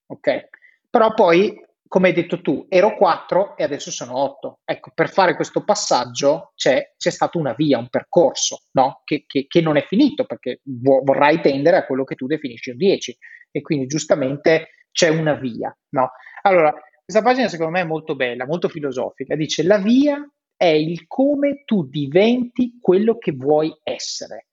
[0.07, 0.49] Ok?
[0.89, 1.55] Però poi
[1.89, 4.61] come hai detto tu, ero 4 e adesso sono 8.
[4.65, 9.01] Ecco, per fare questo passaggio c'è, c'è stata una via, un percorso, no?
[9.05, 12.77] che, che, che, non è finito perché vorrai tendere a quello che tu definisci un
[12.77, 13.19] 10
[13.51, 15.77] e quindi giustamente c'è una via.
[15.91, 16.11] No?
[16.43, 16.73] Allora,
[17.05, 19.35] questa pagina secondo me è molto bella, molto filosofica.
[19.35, 20.23] Dice la via
[20.57, 24.49] è il come tu diventi quello che vuoi essere,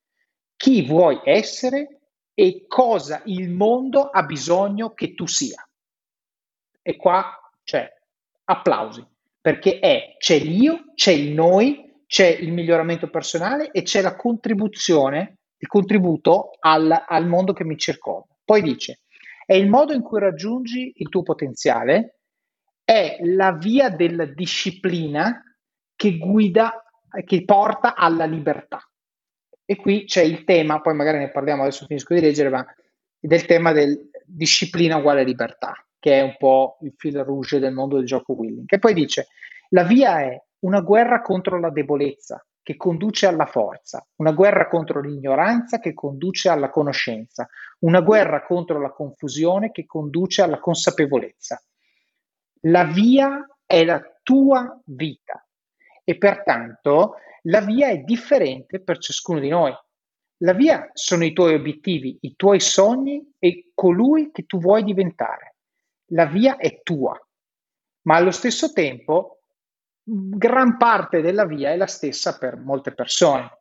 [0.56, 2.00] chi vuoi essere
[2.34, 5.68] e cosa il mondo ha bisogno che tu sia.
[6.88, 7.26] E qua
[7.64, 7.92] c'è
[8.44, 9.04] applausi,
[9.42, 15.40] perché è, c'è l'io, c'è il noi, c'è il miglioramento personale e c'è la contribuzione,
[15.58, 18.28] il contributo al, al mondo che mi circonda.
[18.46, 19.00] Poi dice,
[19.48, 22.20] è il modo in cui raggiungi il tuo potenziale,
[22.84, 25.42] è la via della disciplina
[25.96, 26.84] che guida,
[27.24, 28.80] che porta alla libertà.
[29.66, 32.64] E qui c'è il tema, poi magari ne parliamo, adesso finisco di leggere, ma
[33.20, 37.96] del tema del disciplina uguale libertà che è un po' il fil rouge del mondo
[37.96, 38.68] del gioco Willing.
[38.68, 39.30] Che poi dice:
[39.70, 45.02] La via è una guerra contro la debolezza che conduce alla forza, una guerra contro
[45.02, 51.60] l'ignoranza che conduce alla conoscenza, una guerra contro la confusione che conduce alla consapevolezza.
[52.68, 55.44] La via è la tua vita
[56.04, 57.16] e pertanto
[57.46, 59.74] la via è differente per ciascuno di noi.
[60.44, 65.55] La via sono i tuoi obiettivi, i tuoi sogni e colui che tu vuoi diventare
[66.08, 67.20] la via è tua,
[68.04, 69.40] ma allo stesso tempo
[70.04, 73.60] gran parte della via è la stessa per molte persone.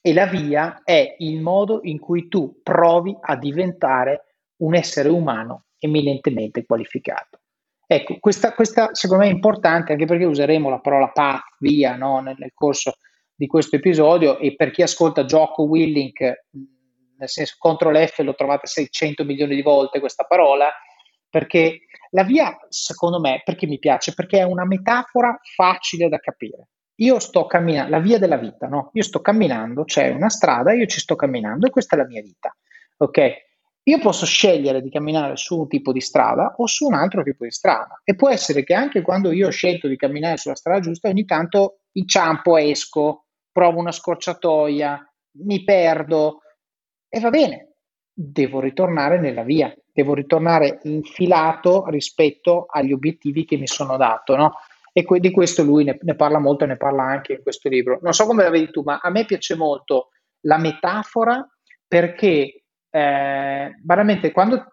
[0.00, 5.66] E la via è il modo in cui tu provi a diventare un essere umano
[5.78, 7.40] eminentemente qualificato.
[7.86, 12.20] Ecco, questa, questa secondo me è importante anche perché useremo la parola path, via, no,
[12.20, 12.96] nel, nel, corso
[13.34, 18.66] di questo episodio e per chi ascolta gioco Willink, nel senso CTRL F lo trovate
[18.66, 20.70] 600 milioni di volte questa parola,
[21.34, 21.80] perché
[22.10, 24.14] la via, secondo me, perché mi piace?
[24.14, 26.68] Perché è una metafora facile da capire.
[26.98, 28.90] io sto camminando, la via della vita, no?
[28.92, 32.22] Io sto camminando, c'è una strada, io ci sto camminando e questa è la mia
[32.22, 32.56] vita,
[32.98, 33.32] ok?
[33.82, 37.42] Io posso scegliere di camminare su un tipo di strada o su un altro tipo
[37.42, 40.78] di strada e può essere che anche quando io ho scelto di camminare sulla strada
[40.78, 46.42] giusta, ogni tanto inciampo, esco, provo una scorciatoia, mi perdo
[47.08, 47.74] e va bene,
[48.12, 54.52] devo ritornare nella via, devo ritornare infilato rispetto agli obiettivi che mi sono dato, no?
[54.92, 57.68] E que- di questo lui ne, ne parla molto e ne parla anche in questo
[57.68, 58.00] libro.
[58.02, 61.46] Non so come la vedi tu, ma a me piace molto la metafora
[61.86, 64.68] perché eh, veramente quando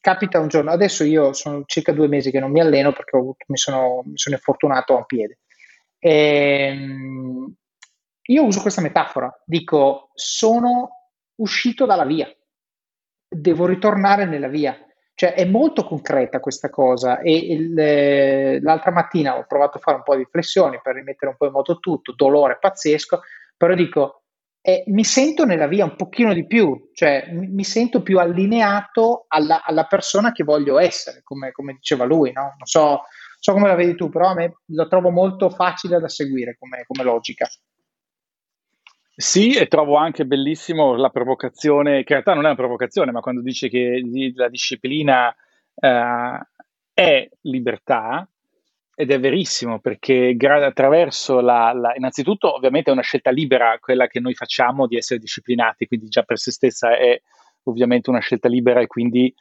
[0.00, 3.34] capita un giorno, adesso io sono circa due mesi che non mi alleno perché ho,
[3.46, 5.38] mi, sono, mi, sono, infortunato a un piede.
[5.98, 7.54] E, ehm,
[8.22, 12.32] io uso questa metafora, dico sono uscito dalla via,
[13.30, 14.76] devo ritornare nella via.
[15.14, 19.98] Cioè è molto concreta questa cosa e il, eh, l'altra mattina ho provato a fare
[19.98, 23.20] un po' di flessioni per rimettere un po' in moto tutto, dolore pazzesco,
[23.54, 24.22] però dico
[24.62, 29.24] eh, mi sento nella via un pochino di più, cioè mi, mi sento più allineato
[29.28, 32.42] alla, alla, persona che voglio essere, come, come diceva lui, no?
[32.42, 33.02] Non so,
[33.38, 36.84] so, come la vedi tu, però a me lo trovo molto facile da seguire come,
[36.86, 37.46] come logica.
[39.20, 43.20] Sì, e trovo anche bellissimo la provocazione, che in realtà non è una provocazione, ma
[43.20, 44.02] quando dice che
[44.34, 45.30] la disciplina
[45.74, 46.40] eh,
[46.94, 48.26] è libertà,
[48.94, 54.06] ed è verissimo perché gra- attraverso la, la, innanzitutto ovviamente è una scelta libera quella
[54.06, 57.20] che noi facciamo di essere disciplinati, quindi già per se stessa è
[57.64, 59.32] ovviamente una scelta libera e quindi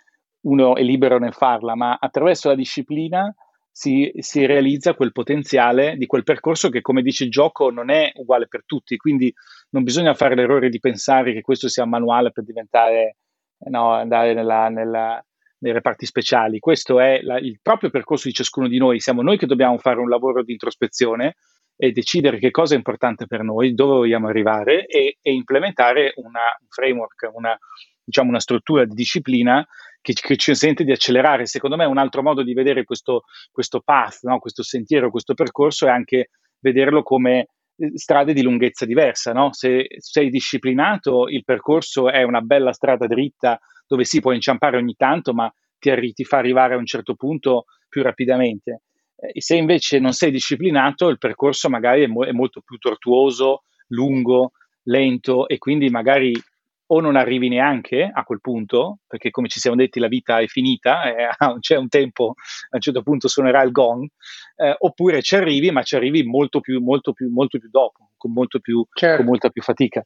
[0.41, 3.33] uno è libero nel farla, ma attraverso la disciplina
[3.79, 8.11] si, si, realizza quel potenziale di quel percorso che, come dice il gioco, non è
[8.15, 8.97] uguale per tutti.
[8.97, 9.33] Quindi
[9.69, 13.15] non bisogna fare l'errore di pensare che questo sia un manuale per diventare,
[13.69, 15.25] no, andare nella, nella,
[15.59, 16.59] nei reparti speciali.
[16.59, 18.99] Questo è la, il proprio percorso di ciascuno di noi.
[18.99, 21.35] Siamo noi che dobbiamo fare un lavoro di introspezione
[21.77, 26.41] e decidere che cosa è importante per noi, dove vogliamo arrivare e, e implementare una,
[26.59, 27.57] un framework, una,
[28.03, 29.65] diciamo, una struttura di disciplina
[30.01, 31.45] che, che, ci consente di accelerare.
[31.45, 34.39] Secondo me un altro modo di vedere questo, questo path, no?
[34.39, 36.29] questo sentiero, questo percorso è anche
[36.59, 39.33] vederlo come eh, strade di lunghezza diversa.
[39.33, 39.53] No?
[39.53, 44.95] Se sei disciplinato, il percorso è una bella strada dritta dove si può inciampare ogni
[44.95, 48.81] tanto, ma ti, arri- ti fa arrivare a un certo punto più rapidamente.
[49.15, 53.63] Eh, se invece non sei disciplinato, il percorso magari è, mo- è molto più tortuoso,
[53.87, 54.51] lungo,
[54.83, 56.31] lento e quindi magari
[56.91, 60.47] o non arrivi neanche a quel punto, perché come ci siamo detti la vita è
[60.47, 61.29] finita, eh,
[61.59, 62.33] c'è un tempo,
[62.69, 64.07] a un certo punto suonerà il gong,
[64.55, 68.31] eh, oppure ci arrivi, ma ci arrivi molto più, molto più, molto più dopo, con,
[68.31, 69.17] molto più, certo.
[69.17, 70.03] con molta più fatica.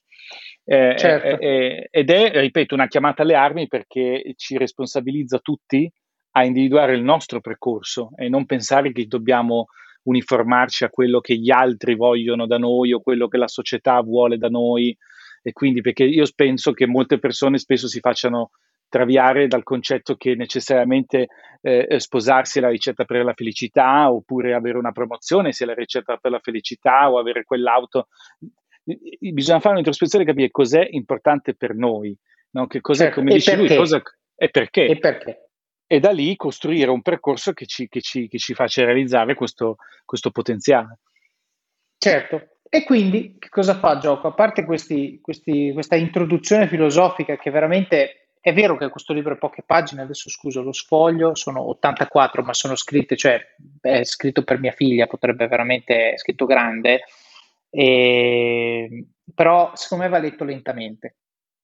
[0.66, 1.40] Eh, certo.
[1.40, 5.90] ed è, ripeto, una chiamata alle armi perché ci responsabilizza tutti
[6.36, 9.66] a individuare il nostro percorso e non pensare che dobbiamo
[10.04, 14.38] uniformarci a quello che gli altri vogliono da noi o quello che la società vuole
[14.38, 14.96] da noi
[15.44, 18.52] e quindi perché io penso che molte persone spesso si facciano
[18.88, 21.28] traviare dal concetto che necessariamente
[21.62, 26.18] eh, sposarsi è la ricetta per la felicità oppure avere una promozione sia la ricetta
[26.18, 28.08] per la felicità o avere quell'auto.
[28.84, 32.16] Bisogna fare un'introspezione e capire cos'è importante per noi,
[32.52, 32.68] no?
[32.68, 33.20] che cos'è, certo.
[33.20, 34.02] come dice lui, cosa,
[34.36, 34.86] e perché.
[34.86, 35.50] E perché.
[35.88, 39.78] E da lì costruire un percorso che ci, che ci, che ci faccia realizzare questo,
[40.06, 41.00] questo potenziale.
[41.98, 44.26] Certo, e quindi che cosa fa Gioco?
[44.26, 49.38] A parte questi, questi, questa introduzione filosofica che veramente è vero che questo libro è
[49.38, 53.40] poche pagine, adesso scuso lo sfoglio, sono 84 ma sono scritte, cioè
[53.80, 57.04] è scritto per mia figlia, potrebbe veramente, è scritto grande,
[57.70, 59.06] e,
[59.36, 61.18] però secondo me va letto lentamente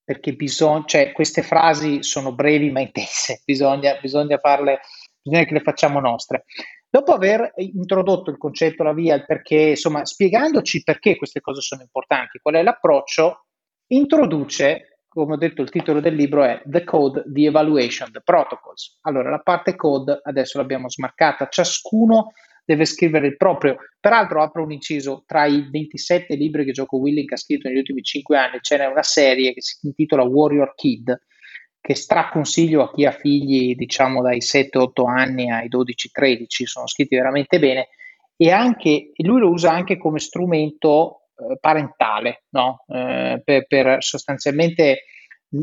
[0.03, 4.81] perché bisogna, cioè, queste frasi sono brevi ma intense, bisogna, bisogna farle,
[5.23, 6.45] bisogna che le facciamo nostre.
[6.91, 11.81] Dopo aver introdotto il concetto, la via, il perché, insomma, spiegandoci perché queste cose sono
[11.81, 13.45] importanti, qual è l'approccio,
[13.91, 18.97] introduce, come ho detto, il titolo del libro è The Code, The Evaluation, The Protocols.
[19.01, 22.31] Allora, la parte code adesso l'abbiamo smarcata, ciascuno
[22.65, 23.77] deve scrivere il proprio.
[23.99, 28.01] Peraltro apro un inciso, tra i 27 libri che Gioco Willing ha scritto negli ultimi
[28.01, 31.15] 5 anni, ce n'è una serie che si intitola Warrior Kid,
[31.81, 37.59] che straconsiglio a chi ha figli diciamo dai 7-8 anni ai 12-13, sono scritti veramente
[37.59, 37.87] bene
[38.35, 42.85] e anche, lui lo usa anche come strumento eh, parentale, no?
[42.87, 45.03] eh, per, per, sostanzialmente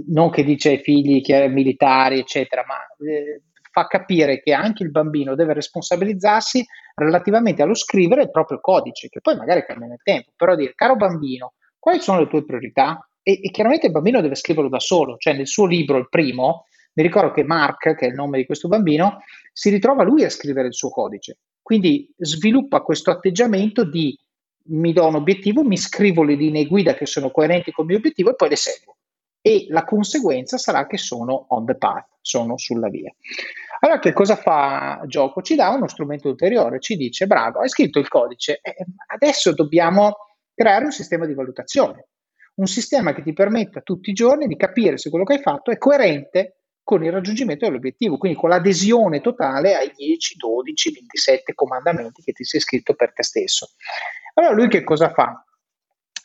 [0.09, 2.77] non che dice ai figli che è militari, eccetera, ma
[3.09, 6.65] eh, fa capire che anche il bambino deve responsabilizzarsi
[6.95, 10.97] relativamente allo scrivere il proprio codice, che poi magari cambia nel tempo, però dire, caro
[10.97, 13.07] bambino, quali sono le tue priorità?
[13.29, 16.67] E, e, chiaramente il bambino deve scriverlo da solo, cioè nel suo libro, il primo,
[16.93, 19.19] mi ricordo che Mark, che è il nome di questo bambino,
[19.53, 21.39] si ritrova lui a scrivere il suo codice.
[21.61, 24.17] Quindi sviluppa questo atteggiamento di
[24.69, 27.99] mi do un obiettivo, mi scrivo le linee guida che sono coerenti con il mio
[27.99, 28.97] obiettivo e poi le seguo.
[29.41, 33.13] E la conseguenza sarà che sono on the path, sono sulla via.
[33.81, 35.43] Allora, che cosa fa Gioco?
[35.43, 40.15] Ci dà uno strumento ulteriore, ci dice: bravo, hai scritto il codice, eh, adesso dobbiamo
[40.55, 42.07] creare un sistema di valutazione,
[42.57, 45.71] un sistema che ti permetta tutti i giorni di capire se quello che hai fatto
[45.71, 52.23] è coerente con il raggiungimento dell'obiettivo, quindi con l'adesione totale ai 10, 12, 27 comandamenti
[52.23, 53.71] che ti sei scritto per te stesso.
[54.35, 55.45] Allora lui che cosa fa?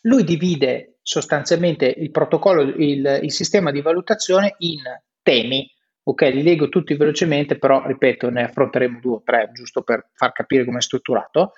[0.03, 4.81] Lui divide sostanzialmente il protocollo, il, il sistema di valutazione in
[5.23, 5.67] temi.
[6.03, 10.31] Ok, li leggo tutti velocemente, però ripeto, ne affronteremo due o tre, giusto per far
[10.31, 11.53] capire come è strutturato.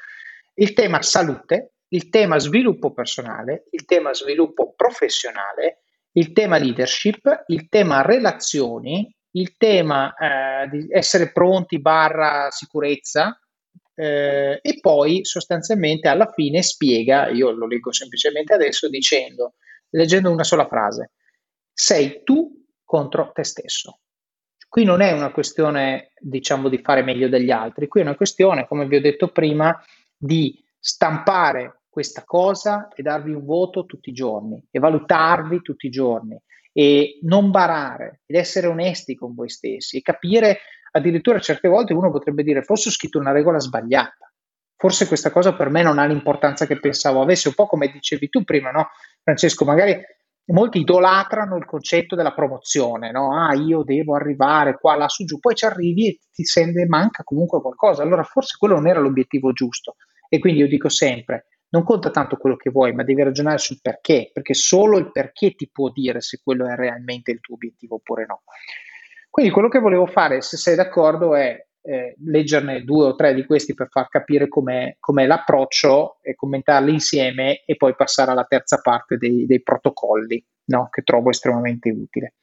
[0.54, 5.84] Il tema salute, il tema sviluppo personale, il tema sviluppo professionale,
[6.14, 13.40] il tema leadership, il tema relazioni, il tema eh, di essere pronti barra sicurezza
[13.96, 19.54] eh, e poi sostanzialmente alla fine spiega, io lo leggo semplicemente adesso dicendo,
[19.90, 21.12] leggendo una sola frase,
[21.72, 24.00] sei tu contro te stesso.
[24.68, 28.68] Qui non è una questione, diciamo, di fare meglio degli altri, qui è una questione,
[28.68, 29.80] come vi ho detto prima,
[30.18, 35.92] di stampare questa cosa e darvi un voto tutti i giorni e valutarvi tutti i
[35.92, 36.36] giorni
[36.72, 40.58] e non barare ed essere onesti con voi stessi e capire
[40.90, 44.28] addirittura certe volte uno potrebbe dire forse ho scritto una regola sbagliata.
[44.76, 48.28] Forse questa cosa per me non ha l'importanza che pensavo avesse un po' come dicevi
[48.28, 48.88] tu prima no
[49.22, 49.64] Francesco?
[49.64, 49.96] Magari
[50.46, 53.38] molti idolatrano il concetto della promozione no?
[53.38, 55.38] Ah io devo arrivare qua là su giù.
[55.38, 58.02] Poi ci arrivi e ti sente manca comunque qualcosa.
[58.02, 59.96] Allora forse quello non era l'obiettivo giusto.
[60.28, 63.80] E quindi io dico sempre non conta tanto quello che vuoi, ma devi ragionare sul
[63.82, 67.96] perché, perché solo il perché ti può dire se quello è realmente il tuo obiettivo
[67.96, 68.44] oppure no.
[69.30, 73.44] Quindi quello che volevo fare, se sei d'accordo, è eh, leggerne due o tre di
[73.46, 78.80] questi per far capire com'è, com'è l'approccio e commentarli insieme e poi passare alla terza
[78.80, 80.90] parte dei, dei protocolli, no?
[80.92, 82.36] che trovo estremamente utile.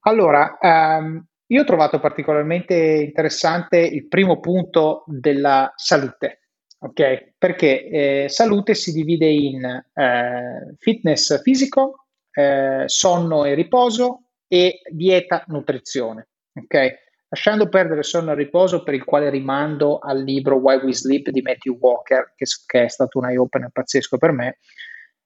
[0.00, 6.40] Allora, um, io ho trovato particolarmente interessante il primo punto della salute
[6.78, 7.34] ok?
[7.38, 15.44] Perché eh, salute si divide in eh, fitness fisico, eh, sonno e riposo e dieta
[15.48, 17.04] nutrizione, ok?
[17.28, 21.42] Lasciando perdere sonno e riposo, per il quale rimando al libro Why We Sleep di
[21.42, 24.58] Matthew Walker, che, che è stato un eye-opener pazzesco per me,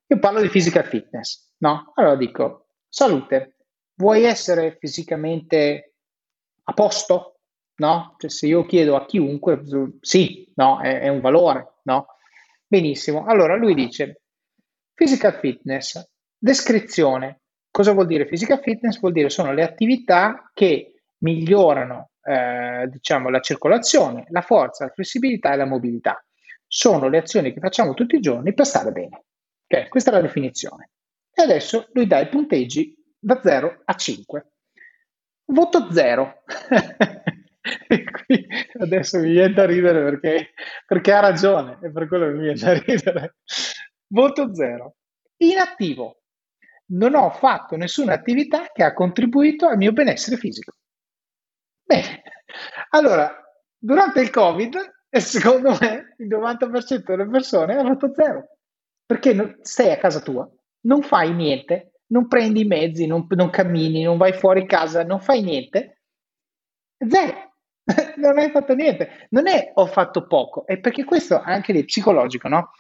[0.07, 1.93] io parlo di physical fitness, no?
[1.95, 3.57] Allora dico, salute,
[3.95, 5.95] vuoi essere fisicamente
[6.65, 7.40] a posto?
[7.81, 8.15] No?
[8.19, 9.63] Cioè, se io chiedo a chiunque,
[10.01, 12.07] sì, no, è, è un valore, no?
[12.67, 13.25] Benissimo.
[13.25, 14.23] Allora lui dice
[14.95, 16.09] physical fitness,
[16.39, 17.41] descrizione.
[17.71, 19.01] Cosa vuol dire physical fitness?
[19.01, 25.53] Vuol dire sono le attività che migliorano eh, diciamo, la circolazione, la forza, la flessibilità
[25.53, 26.23] e la mobilità.
[26.67, 29.25] Sono le azioni che facciamo tutti i giorni per stare bene.
[29.67, 29.89] Okay?
[29.89, 30.91] Questa è la definizione.
[31.33, 34.47] E adesso lui dà i punteggi da 0 a 5.
[35.47, 36.43] Voto 0.
[38.27, 38.47] qui
[38.79, 40.51] adesso mi viene da ridere perché,
[40.87, 43.37] perché ha ragione, e per quello mi viene da ridere.
[44.09, 44.97] Voto zero.
[45.39, 46.23] Inattivo.
[46.93, 50.73] Non ho fatto nessuna attività che ha contribuito al mio benessere fisico.
[51.85, 52.23] Bene,
[52.91, 53.33] allora,
[53.79, 54.77] durante il Covid,
[55.11, 58.57] secondo me, il 90% delle persone ha fatto zero.
[59.07, 60.49] Perché stai a casa tua,
[60.83, 65.21] non fai niente, non prendi i mezzi, non, non cammini, non vai fuori casa, non
[65.21, 66.03] fai niente.
[67.09, 67.50] Zero.
[68.17, 69.27] non hai fatto niente.
[69.31, 72.71] Non è ho fatto poco, è perché questo anche lì è psicologico, no?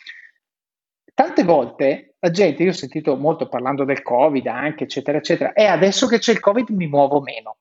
[1.15, 5.65] Tante volte la gente, io ho sentito molto parlando del Covid anche, eccetera, eccetera, e
[5.65, 7.59] adesso che c'è il Covid mi muovo meno.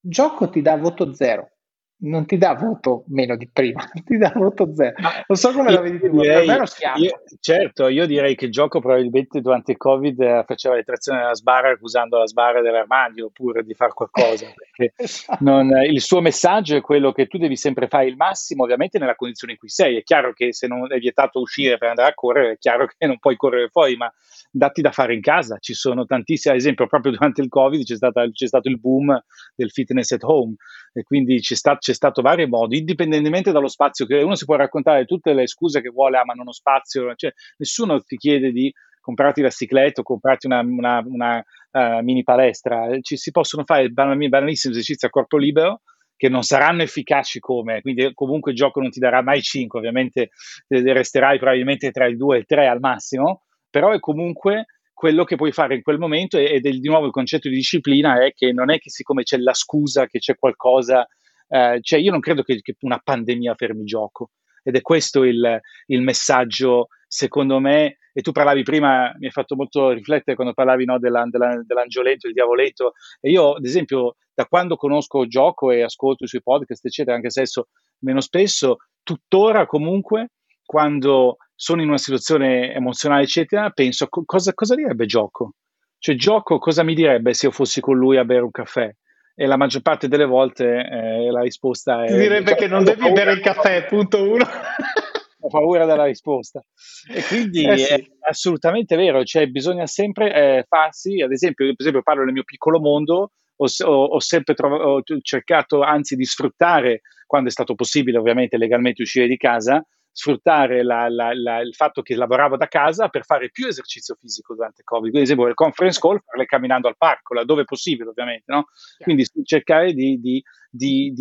[0.00, 1.57] Gioco ti dà voto zero
[2.00, 4.94] non ti dà voto meno di prima, ti dà voto zero.
[5.26, 7.00] Non so come la vedi tu, direi, schiaffo.
[7.00, 11.18] Io, certo, io direi che il gioco probabilmente durante il Covid eh, faceva le trazioni
[11.18, 14.46] della sbarra usando la sbarra dell'armadio oppure di fare qualcosa.
[14.96, 15.44] esatto.
[15.44, 18.98] non, eh, il suo messaggio è quello che tu devi sempre fare il massimo, ovviamente
[18.98, 19.96] nella condizione in cui sei.
[19.96, 23.06] È chiaro che se non è vietato uscire per andare a correre, è chiaro che
[23.06, 24.12] non puoi correre fuori, ma
[24.50, 25.58] dati da fare in casa.
[25.58, 29.20] Ci sono tantissimi, ad esempio, proprio durante il Covid c'è, stata, c'è stato il boom
[29.56, 30.54] del fitness at home
[30.98, 34.56] e quindi c'è, sta, c'è stato vari modi, indipendentemente dallo spazio che uno si può
[34.56, 38.50] raccontare tutte le scuse che vuole, ah, ma non ho spazio, cioè, nessuno ti chiede
[38.50, 43.62] di comprarti la cicletta o comprarti una, una, una uh, mini palestra, ci si possono
[43.64, 45.82] fare banalissimi esercizi a corpo libero
[46.16, 50.30] che non saranno efficaci come, quindi comunque il gioco non ti darà mai 5, ovviamente
[50.66, 54.66] eh, resterai probabilmente tra il 2 e il 3 al massimo, però è comunque
[54.98, 58.20] quello che puoi fare in quel momento ed è di nuovo il concetto di disciplina
[58.20, 61.06] è che non è che siccome c'è la scusa che c'è qualcosa,
[61.46, 64.30] eh, cioè io non credo che, che, una pandemia fermi gioco,
[64.64, 69.54] ed è questo il, il messaggio, secondo me, e tu parlavi prima, mi hai fatto
[69.54, 74.46] molto riflettere quando parlavi no, della, della, dell'angioletto, il diavoletto, e io ad esempio da
[74.46, 77.68] quando conosco gioco e ascolto i suoi podcast, eccetera, anche se adesso
[78.00, 80.30] meno spesso, tuttora comunque,
[80.68, 85.54] quando sono in una situazione emozionale, eccetera, penso cosa, cosa direbbe gioco?
[85.98, 88.94] Cioè, gioco cosa mi direbbe se io fossi con lui a bere un caffè?
[89.34, 92.14] E la maggior parte delle volte eh, la risposta è...
[92.14, 94.44] Direbbe cioè, che non devi bere il caffè, punto uno.
[95.40, 96.62] ho paura della risposta.
[97.10, 97.92] E quindi eh sì.
[97.94, 102.44] è assolutamente vero, cioè bisogna sempre eh, farsi, ad esempio, per esempio parlo del mio
[102.44, 107.74] piccolo mondo, ho, ho, ho sempre trov- ho cercato anzi di sfruttare, quando è stato
[107.74, 109.82] possibile ovviamente legalmente uscire di casa,
[110.18, 114.54] sfruttare la, la, la, il fatto che lavoravo da casa per fare più esercizio fisico
[114.54, 115.10] durante il Covid.
[115.12, 118.50] Quindi, ad esempio, il conference call, farle camminando al parco, laddove possibile, ovviamente.
[118.52, 118.66] No?
[118.98, 121.12] Quindi cercare di, di, di,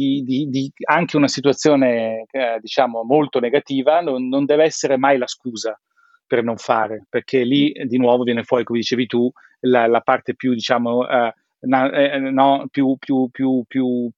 [0.49, 5.79] di, anche una situazione, eh, diciamo, molto negativa, non, non, deve essere mai la scusa
[6.25, 10.53] per non fare, perché lì di nuovo viene fuori, come dicevi tu, la, parte più,
[10.53, 11.33] diciamo, eh,
[11.67, 14.09] na, eh, no, più, più, più, più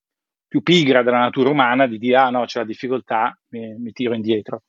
[0.50, 4.14] più pigra della natura umana di dire ah no c'è la difficoltà, mi, mi tiro
[4.14, 4.62] indietro.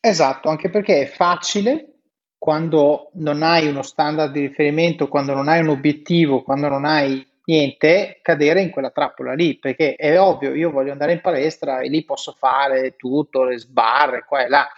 [0.00, 1.94] Esatto, anche perché è facile
[2.38, 7.26] quando non hai uno standard di riferimento, quando non hai un obiettivo, quando non hai
[7.44, 11.88] niente, cadere in quella trappola lì, perché è ovvio, io voglio andare in palestra e
[11.88, 14.68] lì posso fare tutto, le sbarre, qua e là,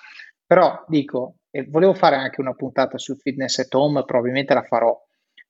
[0.46, 4.98] però dico, e volevo fare anche una puntata sul fitness at home, probabilmente la farò.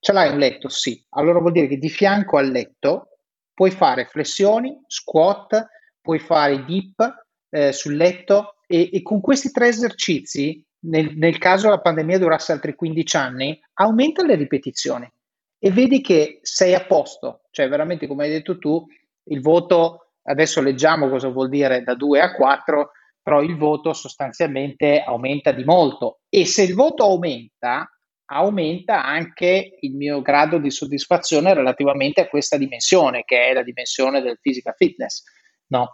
[0.00, 0.68] Ce l'hai un letto?
[0.68, 1.04] Sì.
[1.10, 3.18] Allora vuol dire che di fianco al letto
[3.52, 5.68] puoi fare flessioni, squat,
[6.00, 11.68] puoi fare dip eh, sul letto e, e, con questi tre esercizi, nel, nel caso
[11.68, 15.10] la pandemia durasse altri 15 anni, aumenta le ripetizioni
[15.58, 18.86] e vedi che sei a posto, cioè veramente come hai detto tu,
[19.24, 25.02] il voto, adesso leggiamo cosa vuol dire da 2 a 4, però il voto sostanzialmente
[25.02, 27.90] aumenta di molto e se il voto aumenta,
[28.26, 34.22] aumenta anche il mio grado di soddisfazione relativamente a questa dimensione, che è la dimensione
[34.22, 35.24] del physical fitness.
[35.66, 35.92] No?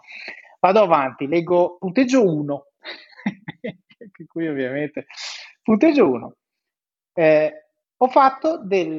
[0.67, 2.65] Vado avanti, leggo punteggio 1,
[4.11, 5.05] che qui ovviamente
[5.63, 6.35] punteggio 1.
[7.13, 8.97] Eh, ho fatto del,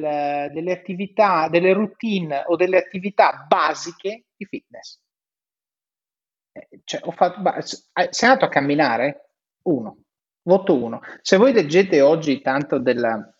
[0.51, 4.99] delle attività, delle routine o delle attività basiche di fitness.
[6.53, 9.33] Eh, cioè, ho fatto, sei andato a camminare?
[9.61, 9.97] 1.
[10.41, 11.01] Voto 1.
[11.21, 13.31] Se voi leggete oggi tanto della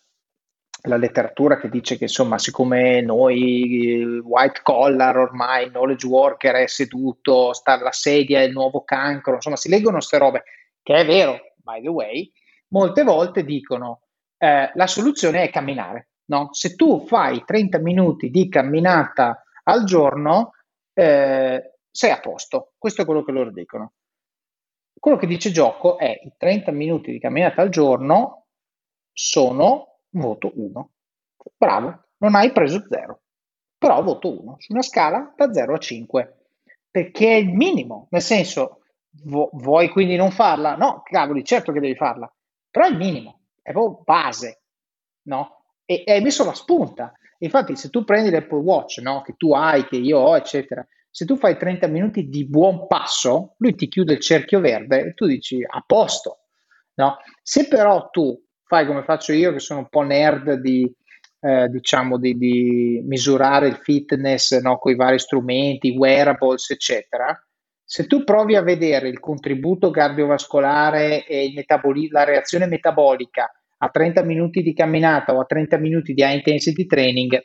[0.82, 7.52] la letteratura che dice che insomma siccome noi white collar ormai knowledge worker è seduto
[7.52, 10.44] sta alla sedia il nuovo cancro insomma si leggono queste robe
[10.82, 12.30] che è vero by the way
[12.68, 14.02] molte volte dicono
[14.38, 16.48] eh, la soluzione è camminare no?
[16.52, 20.52] se tu fai 30 minuti di camminata al giorno
[20.94, 23.92] eh, sei a posto questo è quello che loro dicono
[24.98, 28.46] quello che dice Gioco è i 30 minuti di camminata al giorno
[29.12, 30.90] sono voto 1.
[31.56, 33.20] Bravo, non hai preso 0,
[33.78, 36.36] però voto 1 su una scala da 0 a 5,
[36.90, 38.82] perché è il minimo, nel senso,
[39.24, 40.76] vo- vuoi quindi non farla?
[40.76, 42.32] No, cavoli, certo che devi farla,
[42.70, 44.62] però è il minimo, è proprio base,
[45.22, 45.64] no?
[45.84, 47.12] E, e hai messo la spunta.
[47.38, 49.22] Infatti, se tu prendi l'Apple Watch, no?
[49.22, 53.54] che tu hai, che io ho, eccetera, se tu fai 30 minuti di buon passo,
[53.58, 56.40] lui ti chiude il cerchio verde e tu dici a posto.
[56.94, 57.16] No?
[57.42, 58.38] Se però tu
[58.70, 60.88] fai come faccio io, che sono un po' nerd di,
[61.40, 67.36] eh, diciamo, di, di, misurare il fitness no, con i vari strumenti, wearables, eccetera,
[67.82, 74.22] se tu provi a vedere il contributo cardiovascolare e metaboli- la reazione metabolica a 30
[74.22, 77.42] minuti di camminata o a 30 minuti di high intensity training,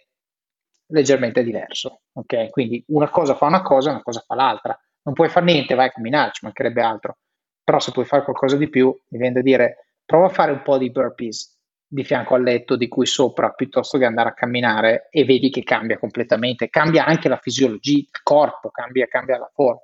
[0.89, 2.01] leggermente diverso.
[2.13, 4.80] Ok, quindi una cosa fa una cosa, una cosa fa l'altra.
[5.01, 7.17] Non puoi fare niente, vai a camminare, ci mancherebbe altro.
[7.63, 10.62] Però se puoi fare qualcosa di più, mi viene da dire prova a fare un
[10.62, 11.56] po' di burpees
[11.88, 15.64] di fianco al letto di cui sopra piuttosto che andare a camminare e vedi che
[15.64, 19.82] cambia completamente, cambia anche la fisiologia, il corpo, cambia, cambia la forma.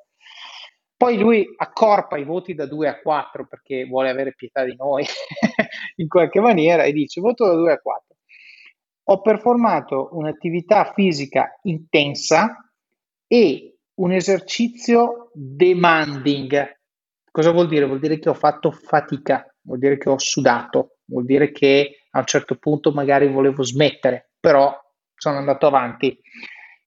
[0.97, 5.03] Poi lui accorpa i voti da 2 a 4 perché vuole avere pietà di noi
[5.97, 8.15] in qualche maniera e dice voto da 2 a 4.
[9.05, 12.71] Ho performato un'attività fisica intensa
[13.25, 16.79] e un esercizio demanding.
[17.31, 17.85] Cosa vuol dire?
[17.85, 22.19] Vuol dire che ho fatto fatica vuol dire che ho sudato, vuol dire che a
[22.19, 24.75] un certo punto magari volevo smettere, però
[25.15, 26.19] sono andato avanti,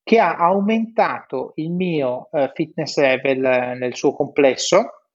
[0.03, 5.05] che ha aumentato il mio uh, fitness level uh, nel suo complesso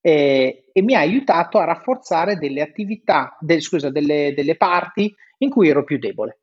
[0.00, 5.50] eh, e mi ha aiutato a rafforzare delle attività, del, scusa, delle, delle, parti in
[5.50, 6.40] cui ero più debole.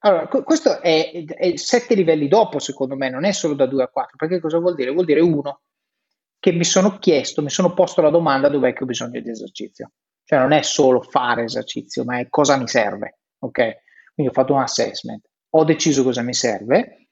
[0.00, 3.88] Allora, questo è, è sette livelli dopo, secondo me, non è solo da 2 a
[3.88, 4.90] 4, perché cosa vuol dire?
[4.90, 5.60] Vuol dire 1.
[6.38, 9.92] Che mi sono chiesto, mi sono posto la domanda dov'è che ho bisogno di esercizio.
[10.24, 13.18] Cioè non è solo fare esercizio, ma è cosa mi serve.
[13.40, 13.76] Ok?
[14.14, 17.08] Quindi ho fatto un assessment, ho deciso cosa mi serve,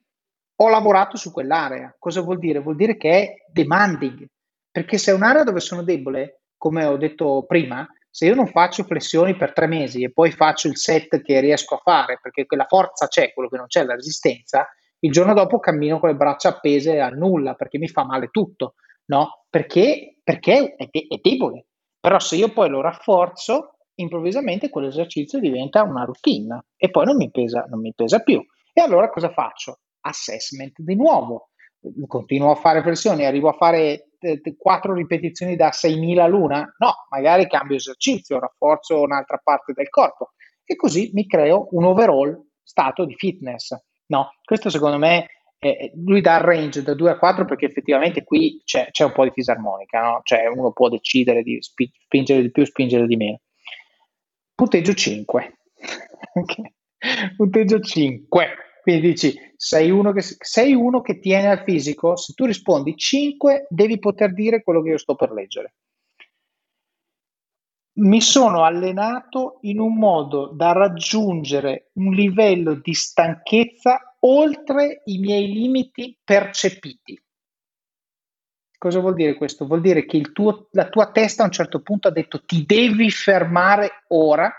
[0.57, 1.95] ho lavorato su quell'area.
[1.99, 2.61] Cosa vuol dire?
[2.61, 4.27] Vuol dire che è demanding,
[4.71, 8.85] perché se è un'area dove sono debole, come ho detto prima, se io non faccio
[8.85, 12.65] flessioni per tre mesi e poi faccio il set che riesco a fare, perché quella
[12.67, 14.67] forza c'è, quello che non c'è, la resistenza,
[15.01, 18.75] il giorno dopo cammino con le braccia appese a nulla perché mi fa male tutto,
[19.07, 19.45] no?
[19.49, 21.67] Perché, perché è, de- è debole.
[22.01, 27.31] Però se io poi lo rafforzo, improvvisamente quell'esercizio diventa una routine e poi non mi
[27.31, 28.45] pesa, non mi pesa più.
[28.73, 29.81] E allora cosa faccio?
[30.01, 31.51] Assessment di nuovo.
[32.07, 36.75] Continuo a fare flessioni, arrivo a fare eh, quattro ripetizioni da 6.000 l'una?
[36.79, 40.33] No, magari cambio esercizio, rafforzo un'altra parte del corpo
[40.65, 43.75] e così mi creo un overall stato di fitness.
[44.07, 45.27] No, questo secondo me
[45.59, 49.13] eh, lui dà il range da 2 a 4 perché effettivamente qui c'è, c'è un
[49.13, 50.21] po' di fisarmonica, no?
[50.23, 53.41] cioè uno può decidere di spi- spingere di più, spingere di meno.
[54.55, 55.59] Punteggio 5.
[56.35, 56.75] okay.
[57.37, 58.49] Punteggio 5.
[58.83, 63.67] Quindi dici, sei uno, che, sei uno che tiene al fisico, se tu rispondi 5
[63.69, 65.75] devi poter dire quello che io sto per leggere
[67.97, 75.53] mi sono allenato in un modo da raggiungere un livello di stanchezza oltre i miei
[75.53, 77.21] limiti percepiti.
[78.79, 79.67] Cosa vuol dire questo?
[79.67, 83.11] Vuol dire che tuo, la tua testa a un certo punto ha detto ti devi
[83.11, 84.53] fermare ora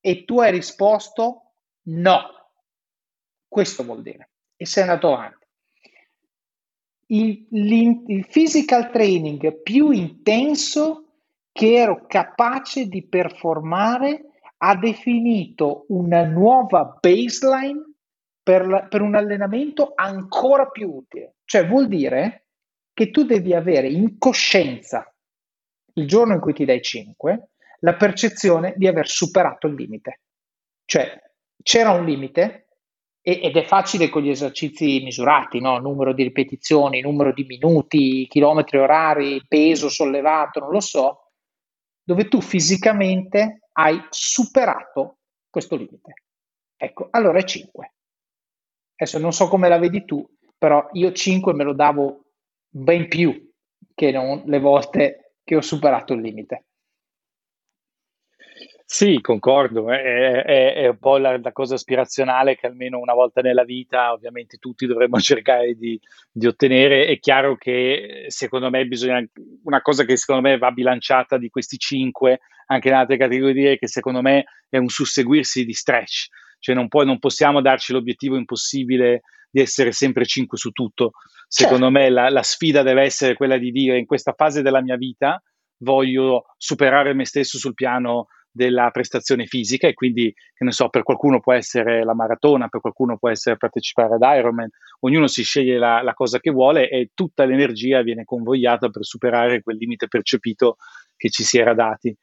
[0.00, 1.52] e tu hai risposto
[1.84, 2.50] no.
[3.46, 4.30] Questo vuol dire.
[4.56, 5.46] E sei andato avanti.
[7.10, 11.07] Il, il physical training più intenso
[11.58, 14.26] che ero capace di performare
[14.58, 17.94] ha definito una nuova baseline
[18.40, 21.38] per, la, per, un allenamento ancora più utile.
[21.44, 22.46] Cioè vuol dire
[22.92, 25.12] che tu devi avere in coscienza
[25.94, 27.48] il giorno in cui ti dai 5
[27.80, 30.20] la percezione di aver superato il limite.
[30.84, 31.20] Cioè
[31.60, 32.68] c'era un limite
[33.20, 35.80] ed è facile con gli esercizi misurati, no?
[35.80, 41.22] numero di ripetizioni, numero di minuti, chilometri orari, peso sollevato, non lo so,
[42.08, 45.18] dove tu fisicamente hai superato
[45.50, 46.14] questo limite.
[46.74, 47.92] Ecco, allora è 5.
[48.96, 52.30] Adesso non so come la vedi tu, però io 5 me lo davo
[52.66, 53.52] ben più
[53.94, 56.64] che non le volte che ho superato il limite.
[58.90, 63.42] Sì, concordo, è, è, è un po' la, la, cosa aspirazionale che almeno una volta
[63.42, 66.00] nella vita ovviamente tutti dovremmo cercare di,
[66.32, 67.04] di, ottenere.
[67.04, 69.22] È chiaro che secondo me bisogna,
[69.68, 73.86] una cosa che secondo me va bilanciata di questi cinque, anche in altre categorie, che
[73.86, 79.22] secondo me è un susseguirsi di stretch, cioè non, può, non possiamo darci l'obiettivo impossibile
[79.50, 81.12] di essere sempre cinque su tutto.
[81.46, 81.98] Secondo certo.
[81.98, 85.42] me la, la sfida deve essere quella di dire in questa fase della mia vita
[85.80, 91.02] voglio superare me stesso sul piano della prestazione fisica e quindi, che ne so, per
[91.02, 94.68] qualcuno può essere la maratona, per qualcuno può essere partecipare ad Ironman,
[95.00, 99.62] ognuno si sceglie la, la cosa che vuole e tutta l'energia viene convogliata per superare
[99.62, 100.76] quel limite percepito
[101.16, 102.16] che ci si era dati.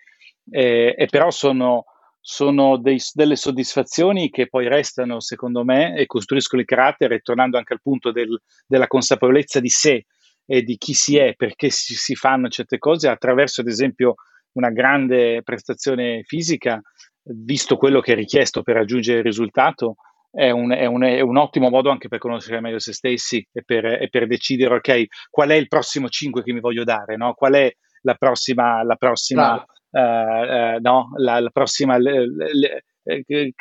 [0.50, 1.86] Eh, e però sono,
[2.20, 7.74] sono dei, delle soddisfazioni che poi restano, secondo me, e costruiscono il carattere, tornando anche
[7.74, 10.06] al punto del, della consapevolezza di sé
[10.46, 14.16] e di chi si è, perché si, si fanno certe cose attraverso, ad esempio,
[14.56, 16.82] una grande prestazione fisica,
[17.24, 19.96] visto quello che è richiesto per raggiungere il risultato,
[20.36, 23.64] è un, è, un, è un, ottimo modo anche per conoscere meglio se stessi e
[23.64, 27.34] per, e per, decidere, ok, qual è il prossimo 5 che mi voglio dare, no?
[27.34, 31.12] qual è la prossima, la prossima, uh, uh, no?
[31.16, 33.54] la, la prossima le, le, le,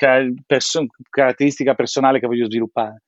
[0.45, 3.04] perso- caratteristica personale che voglio sviluppare.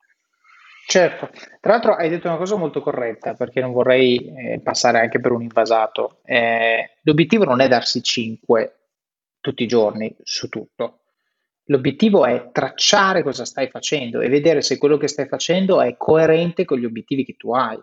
[0.89, 1.31] Certo,
[1.61, 5.33] tra l'altro hai detto una cosa molto corretta perché non vorrei eh, passare anche per
[5.33, 6.21] un invasato.
[6.25, 8.77] Eh, l'obiettivo non è darsi 5
[9.41, 11.01] tutti i giorni su tutto.
[11.65, 16.65] L'obiettivo è tracciare cosa stai facendo e vedere se quello che stai facendo è coerente
[16.65, 17.79] con gli obiettivi che tu hai.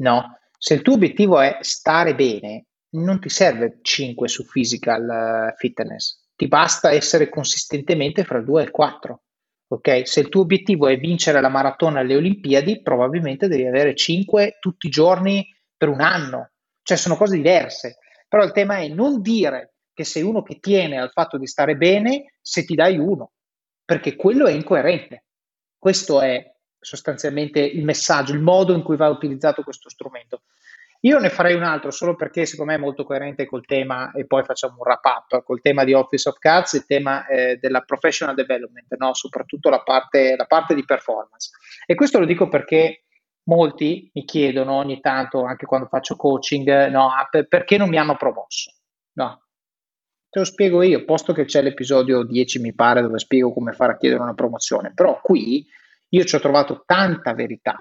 [0.00, 0.38] No?
[0.58, 5.08] Se il tuo obiettivo è stare bene, non ti serve 5 su physical
[5.48, 9.22] eh, fitness, ti basta essere consistentemente fra il 2 e il 4
[9.68, 10.06] ok?
[10.06, 14.86] Se il tuo obiettivo è vincere la maratona alle Olimpiadi, probabilmente devi avere 5 tutti
[14.86, 15.46] i giorni
[15.76, 16.50] per un anno.
[16.82, 17.98] Cioè sono cose diverse.
[18.28, 21.76] Però il tema è non dire che sei uno che tiene al fatto di stare
[21.76, 23.32] bene se ti dai uno,
[23.84, 25.24] perché quello è incoerente.
[25.78, 30.42] Questo è sostanzialmente il messaggio, il modo in cui va utilizzato questo strumento.
[31.04, 34.26] Io ne farei un altro solo perché secondo me è molto coerente col tema, e
[34.26, 37.82] poi facciamo un wrap up, col tema di Office of Cards, il tema eh, della
[37.82, 39.12] professional development, no?
[39.12, 41.50] soprattutto la parte, la parte, di performance.
[41.84, 43.04] E questo lo dico perché
[43.44, 48.16] molti mi chiedono ogni tanto, anche quando faccio coaching, no, per, perché non mi hanno
[48.16, 48.72] promosso?
[49.18, 49.44] No,
[50.30, 53.92] te lo spiego io, posto che c'è l'episodio 10, mi pare, dove spiego come fare
[53.92, 55.66] a chiedere una promozione, però qui
[56.08, 57.78] io ci ho trovato tanta verità.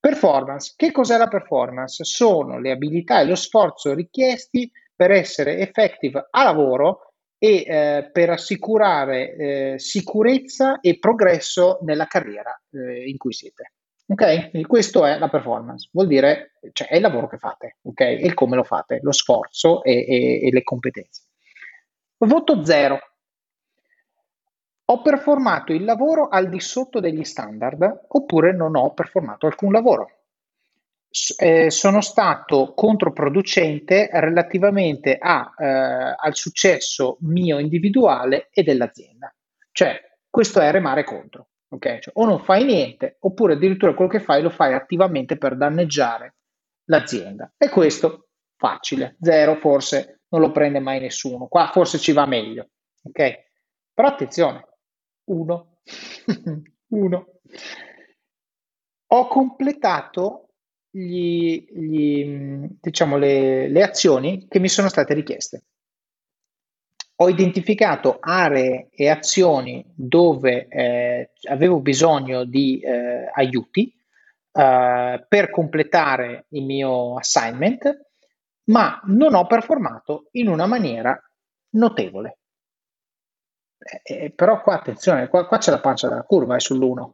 [0.00, 2.04] Performance, che cos'è la performance?
[2.04, 8.30] Sono le abilità e lo sforzo richiesti per essere effective a lavoro e eh, per
[8.30, 13.72] assicurare eh, sicurezza e progresso nella carriera eh, in cui siete.
[14.06, 14.50] Ok?
[14.50, 18.00] Quindi questo è la performance, vuol dire, cioè è il lavoro che fate, ok?
[18.00, 21.24] E come lo fate, lo sforzo e, e, e le competenze.
[22.16, 22.98] Voto 0.
[24.90, 30.10] Ho performato il lavoro al di sotto degli standard oppure non ho performato alcun lavoro.
[31.36, 39.34] Eh, sono stato controproducente relativamente a, eh, al successo mio individuale e dell'azienda.
[39.72, 41.48] Cioè, questo è remare contro.
[41.68, 42.00] Okay?
[42.00, 46.36] Cioè, o non fai niente, oppure addirittura quello che fai lo fai attivamente per danneggiare
[46.84, 47.52] l'azienda.
[47.58, 51.46] E questo facile, zero forse non lo prende mai nessuno.
[51.46, 52.70] Qua forse ci va meglio,
[53.02, 53.46] ok?
[53.92, 54.64] Però attenzione,
[55.28, 55.78] uno,
[56.88, 57.26] uno.
[59.10, 60.50] Ho completato
[60.90, 65.64] gli, gli, diciamo, le, le azioni che mi sono state richieste.
[67.20, 73.92] Ho identificato aree e azioni dove eh, avevo bisogno di eh, aiuti
[74.52, 78.06] eh, per completare il mio assignment
[78.68, 81.20] ma non ho performato in una maniera
[81.70, 82.37] notevole.
[83.78, 87.10] Eh, eh, però qua attenzione, qua, qua, c'è la pancia della curva, è sull'1.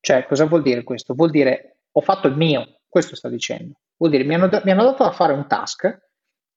[0.00, 1.14] Cioè, cosa vuol dire questo?
[1.14, 3.80] Vuol dire ho fatto il mio, questo sta dicendo.
[3.96, 6.10] Vuol dire mi hanno, mi hanno dato da fare un task,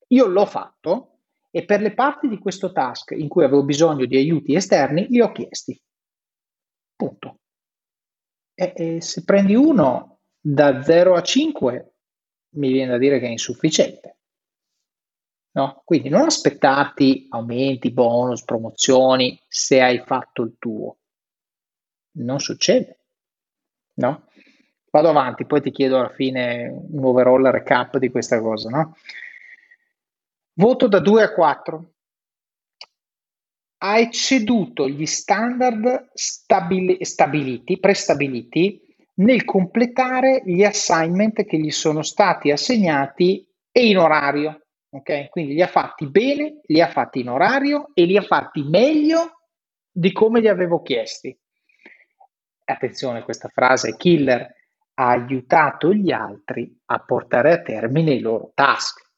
[0.08, 1.20] io l'ho fatto
[1.50, 5.22] e per le parti di questo task in cui avevo bisogno di aiuti esterni li
[5.22, 5.80] ho chiesti.
[6.96, 7.40] Punto.
[8.54, 11.94] E, e se prendi uno da 0 a 5
[12.56, 14.18] mi viene da dire che è insufficiente.
[15.54, 15.82] No?
[15.84, 20.97] Quindi non aspettarti aumenti, bonus, promozioni se hai fatto il tuo.
[22.14, 22.99] Non succede.
[23.95, 24.28] No?
[24.89, 28.70] Vado avanti, poi ti chiedo alla fine un overall recap di questa cosa.
[28.70, 28.95] No?
[30.54, 31.93] Voto da 2 a 4.
[33.84, 38.80] Ha ecceduto gli standard stabili- stabiliti, prestabiliti
[39.16, 44.61] nel completare gli assignment che gli sono stati assegnati e in orario.
[44.94, 45.30] Okay?
[45.30, 49.39] Quindi li ha fatti bene, li ha fatti in orario e li ha fatti meglio
[49.89, 51.38] di come li avevo chiesti.
[52.66, 54.60] Attenzione, questa frase è killer.
[54.94, 59.10] Ha aiutato gli altri a portare a termine i loro task.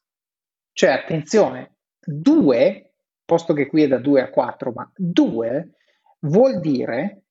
[0.72, 2.94] Cioè, attenzione, due,
[3.24, 5.74] posto che qui è da 2 a 4, ma due
[6.20, 7.24] vuol dire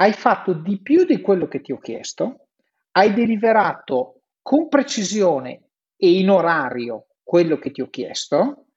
[0.00, 2.48] hai fatto di più di quello che ti ho chiesto,
[2.92, 8.68] hai deliberato con precisione e in orario quello che ti ho chiesto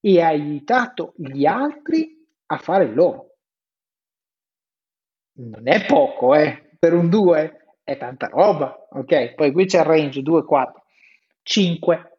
[0.00, 3.36] e hai aiutato gli altri a fare il loro.
[5.34, 6.74] Non è poco, eh?
[6.80, 9.34] Per un 2 è tanta roba, ok?
[9.34, 10.84] Poi qui c'è il range 2, 4,
[11.42, 12.18] 5.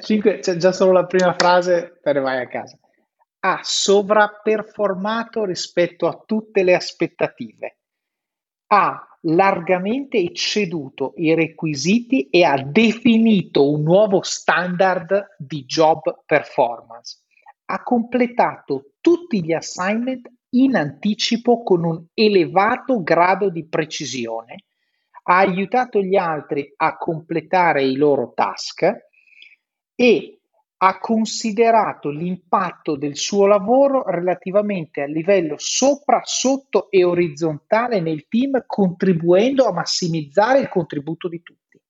[0.00, 2.78] 5 c'è già solo la prima frase, te ne vai a casa
[3.40, 7.77] ha sovraperformato rispetto a tutte le aspettative,
[8.68, 17.22] ha largamente ecceduto i requisiti e ha definito un nuovo standard di job performance.
[17.66, 24.64] Ha completato tutti gli assignment in anticipo con un elevato grado di precisione,
[25.24, 28.90] ha aiutato gli altri a completare i loro task
[29.94, 30.37] e
[30.80, 38.62] ha considerato l'impatto del suo lavoro relativamente a livello sopra, sotto e orizzontale nel team,
[38.64, 41.80] contribuendo a massimizzare il contributo di tutti.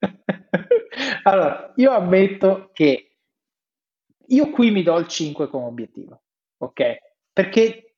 [1.24, 3.16] allora, io ammetto che
[4.28, 6.22] io qui mi do il 5 come obiettivo,
[6.56, 6.96] ok?
[7.30, 7.96] Perché,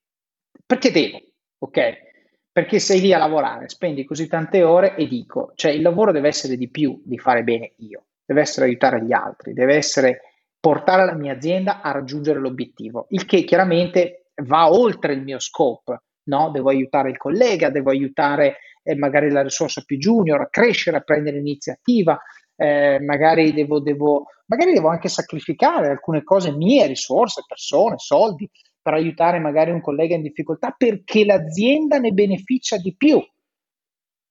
[0.66, 1.20] perché devo,
[1.58, 2.12] ok?
[2.50, 6.26] Perché sei lì a lavorare, spendi così tante ore e dico, cioè il lavoro deve
[6.28, 10.20] essere di più di fare bene io deve essere aiutare gli altri, deve essere
[10.58, 16.02] portare la mia azienda a raggiungere l'obiettivo, il che chiaramente va oltre il mio scope,
[16.24, 16.50] no?
[16.50, 21.02] Devo aiutare il collega, devo aiutare eh, magari la risorsa più junior a crescere, a
[21.02, 22.18] prendere iniziativa,
[22.56, 28.48] eh, magari, devo, devo, magari devo anche sacrificare alcune cose mie, risorse, persone, soldi,
[28.80, 33.22] per aiutare magari un collega in difficoltà perché l'azienda ne beneficia di più.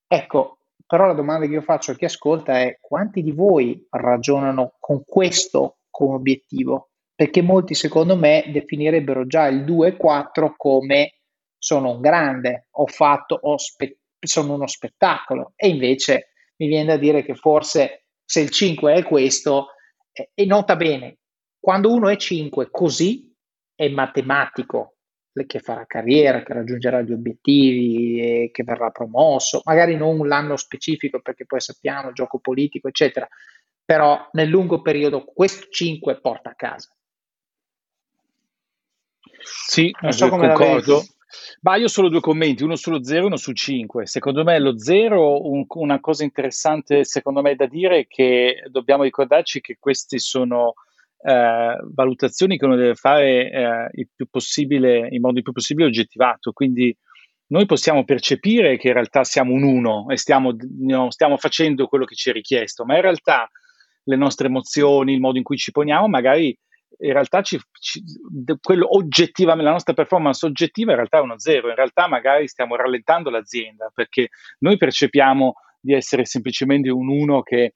[0.07, 4.75] Ecco, però la domanda che io faccio a chi ascolta è quanti di voi ragionano
[4.79, 6.89] con questo come obiettivo?
[7.15, 11.19] Perché molti secondo me definirebbero già il 2-4 come
[11.57, 15.53] sono un grande, ho fatto, ho spe- sono uno spettacolo.
[15.55, 19.67] E invece mi viene da dire che forse se il 5 è questo,
[20.11, 21.19] eh, e nota bene,
[21.59, 23.33] quando uno è 5 così
[23.75, 24.92] è matematico
[25.45, 31.45] che farà carriera, che raggiungerà gli obiettivi, che verrà promosso, magari non l'anno specifico perché
[31.45, 33.27] poi sappiamo gioco politico, eccetera,
[33.83, 36.95] però nel lungo periodo questo 5 porta a casa.
[39.43, 41.03] Sì, non so come concordo.
[41.61, 44.05] Ma io solo due commenti, uno sullo 0 e uno sul 5.
[44.05, 49.03] Secondo me lo 0, un, una cosa interessante secondo me da dire è che dobbiamo
[49.03, 50.75] ricordarci che queste sono
[51.23, 55.87] eh, valutazioni che uno deve fare eh, il più possibile, in modo il più possibile
[55.87, 56.51] oggettivato.
[56.51, 56.95] Quindi
[57.47, 62.05] noi possiamo percepire che in realtà siamo un 1 e stiamo, no, stiamo facendo quello
[62.05, 63.49] che ci è richiesto, ma in realtà
[64.03, 66.57] le nostre emozioni, il modo in cui ci poniamo, magari
[66.99, 68.03] in realtà ci, ci,
[68.61, 72.75] quello oggettivamente, la nostra performance oggettiva in realtà è uno zero, in realtà magari stiamo
[72.75, 77.73] rallentando l'azienda perché noi percepiamo di essere semplicemente un uno che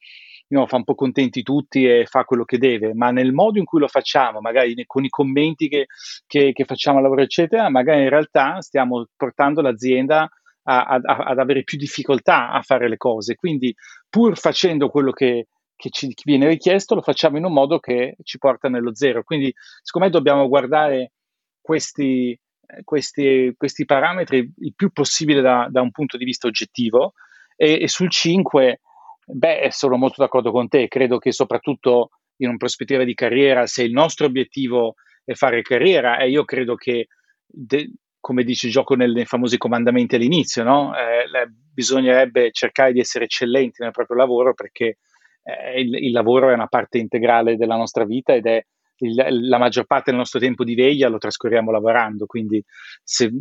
[0.55, 3.65] know, fa un po' contenti tutti e fa quello che deve, ma nel modo in
[3.65, 5.87] cui lo facciamo, magari con i commenti che,
[6.25, 10.29] che, che facciamo al lavoro, eccetera, magari in realtà stiamo portando l'azienda
[10.69, 13.35] a, a, ad avere più difficoltà a fare le cose.
[13.35, 13.73] Quindi,
[14.09, 18.37] pur facendo quello che, che ci viene richiesto, lo facciamo in un modo che ci
[18.37, 19.23] porta nello zero.
[19.23, 21.13] Quindi, secondo me, dobbiamo guardare
[21.61, 22.37] questi,
[22.83, 27.13] questi, questi parametri il più possibile da, da, un punto di vista oggettivo.
[27.55, 28.81] E, e, sul 5,
[29.27, 30.87] beh, sono molto d'accordo con te.
[30.87, 36.17] Credo che soprattutto in una prospettiva di carriera, se il nostro obiettivo è fare carriera,
[36.19, 37.07] e io credo che,
[37.45, 40.93] de, come dice gioco nei, nei famosi comandamenti all'inizio, no?
[40.95, 44.97] eh, bisognerebbe cercare di essere eccellenti nel proprio lavoro perché
[45.43, 48.65] eh, il, il, lavoro è una parte integrale della nostra vita ed è
[48.97, 52.63] il, la maggior parte del nostro tempo di veglia lo trascorriamo lavorando, quindi
[53.03, 53.31] se,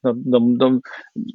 [0.00, 0.80] non, non, non,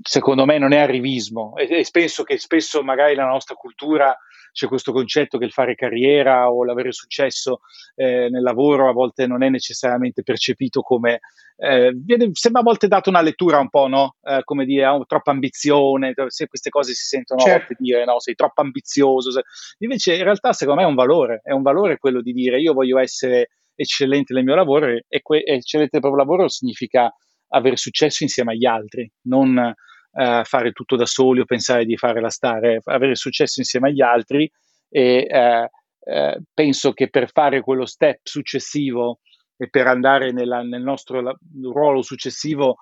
[0.02, 4.16] secondo me non è arrivismo e, e penso che spesso magari la nostra cultura
[4.52, 7.60] c'è questo concetto che il fare carriera o l'avere successo
[7.96, 11.20] eh, nel lavoro a volte non è necessariamente percepito come
[11.58, 14.16] eh, viene, sembra a volte dato una lettura un po', no?
[14.22, 17.56] Eh, come dire, oh, troppa ambizione, se queste cose si sentono certo.
[17.56, 19.32] a volte dire, no, sei troppo ambizioso.
[19.32, 19.42] Se...
[19.80, 22.74] Invece in realtà secondo me è un valore, è un valore quello di dire io
[22.74, 27.14] voglio essere eccellente nel mio lavoro e, que- eccellente nel proprio lavoro significa
[27.56, 32.22] avere successo insieme agli altri, non uh, fare tutto da soli o pensare di fare
[32.22, 34.50] la star, avere successo insieme agli altri
[34.90, 39.20] e uh, uh, penso che per fare quello step successivo
[39.58, 42.78] e per andare nella, nel nostro la, ruolo successivo,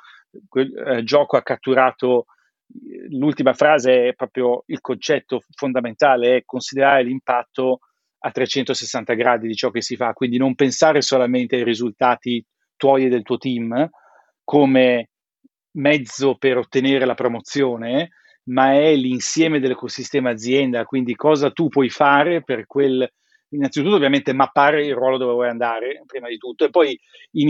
[0.47, 2.26] quel gioco ha catturato
[3.09, 7.82] l'ultima frase è proprio il concetto fondamentale, è considerare l'impatto
[8.26, 12.43] a 360 gradi di ciò che si fa, quindi non pensare solamente ai risultati
[12.76, 13.89] tuoi e del tuo team
[14.43, 15.09] come
[15.75, 18.09] mezzo per ottenere la promozione,
[18.45, 23.07] ma è l'insieme dell'ecosistema azienda, quindi cosa tu puoi fare per quel,
[23.49, 26.99] innanzitutto ovviamente mappare il ruolo dove vuoi andare, prima di tutto, e poi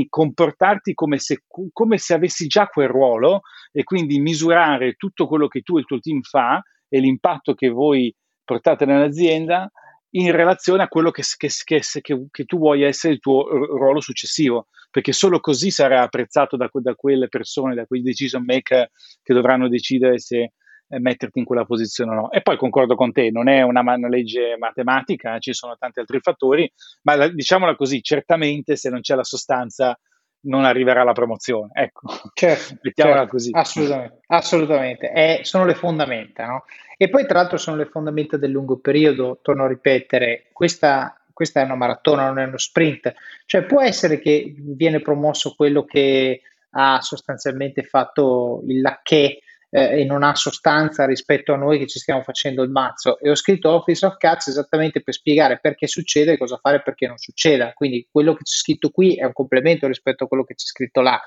[0.07, 3.41] comportarti come se, come se avessi già quel ruolo
[3.71, 7.69] e quindi misurare tutto quello che tu e il tuo team fa e l'impatto che
[7.69, 8.13] voi
[8.43, 9.71] portate nell'azienda
[10.15, 11.81] in relazione a quello che, che, che,
[12.29, 16.95] che, tu vuoi essere il tuo ruolo successivo, perché solo così sarà apprezzato da, da
[16.95, 18.89] quelle persone, da quei decision maker
[19.21, 20.51] che dovranno decidere se
[20.87, 22.31] eh, metterti in quella posizione o no.
[22.31, 26.19] E poi concordo con te, non è una, una legge matematica, ci sono tanti altri
[26.19, 26.71] fattori,
[27.03, 29.97] ma la, diciamola così, certamente se non c'è la sostanza
[30.43, 31.69] non arriverà la promozione.
[31.73, 32.01] Ecco,
[32.33, 33.49] certo, mettiamola certo, così.
[33.53, 35.09] Assolutamente, assolutamente.
[35.09, 36.65] È, sono le fondamenta, no?
[36.97, 41.61] E poi tra l'altro sono le fondamenta del lungo periodo, torno a ripetere, questa, questa
[41.61, 43.13] è una maratona, non è uno sprint.
[43.45, 46.41] Cioè può essere che viene promosso quello che
[46.75, 49.37] ha sostanzialmente fatto il lacchè
[49.75, 53.19] eh, e non ha sostanza rispetto a noi che ci stiamo facendo il mazzo.
[53.19, 57.07] E ho scritto Office of Cats esattamente per spiegare perché succede e cosa fare perché
[57.07, 57.73] non succeda.
[57.73, 61.01] Quindi quello che c'è scritto qui è un complemento rispetto a quello che c'è scritto
[61.01, 61.19] là.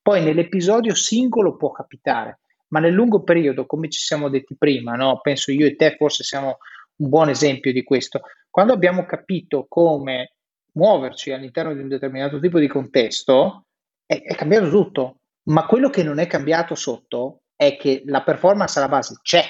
[0.00, 5.20] Poi nell'episodio singolo può capitare, ma nel lungo periodo, come ci siamo detti prima, no?
[5.20, 6.56] penso io e te forse siamo
[6.96, 8.22] un buon esempio di questo.
[8.48, 10.36] Quando abbiamo capito come
[10.72, 13.66] muoverci all'interno di un determinato tipo di contesto,
[14.06, 15.16] è, è cambiato tutto.
[15.50, 19.44] Ma quello che non è cambiato sotto è che la performance alla base c'è,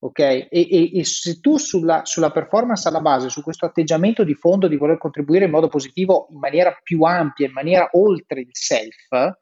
[0.00, 0.18] ok?
[0.18, 4.68] E, e, e se tu sulla, sulla, performance alla base, su questo atteggiamento di fondo
[4.68, 9.38] di voler contribuire in modo positivo in maniera più ampia, in maniera oltre il self,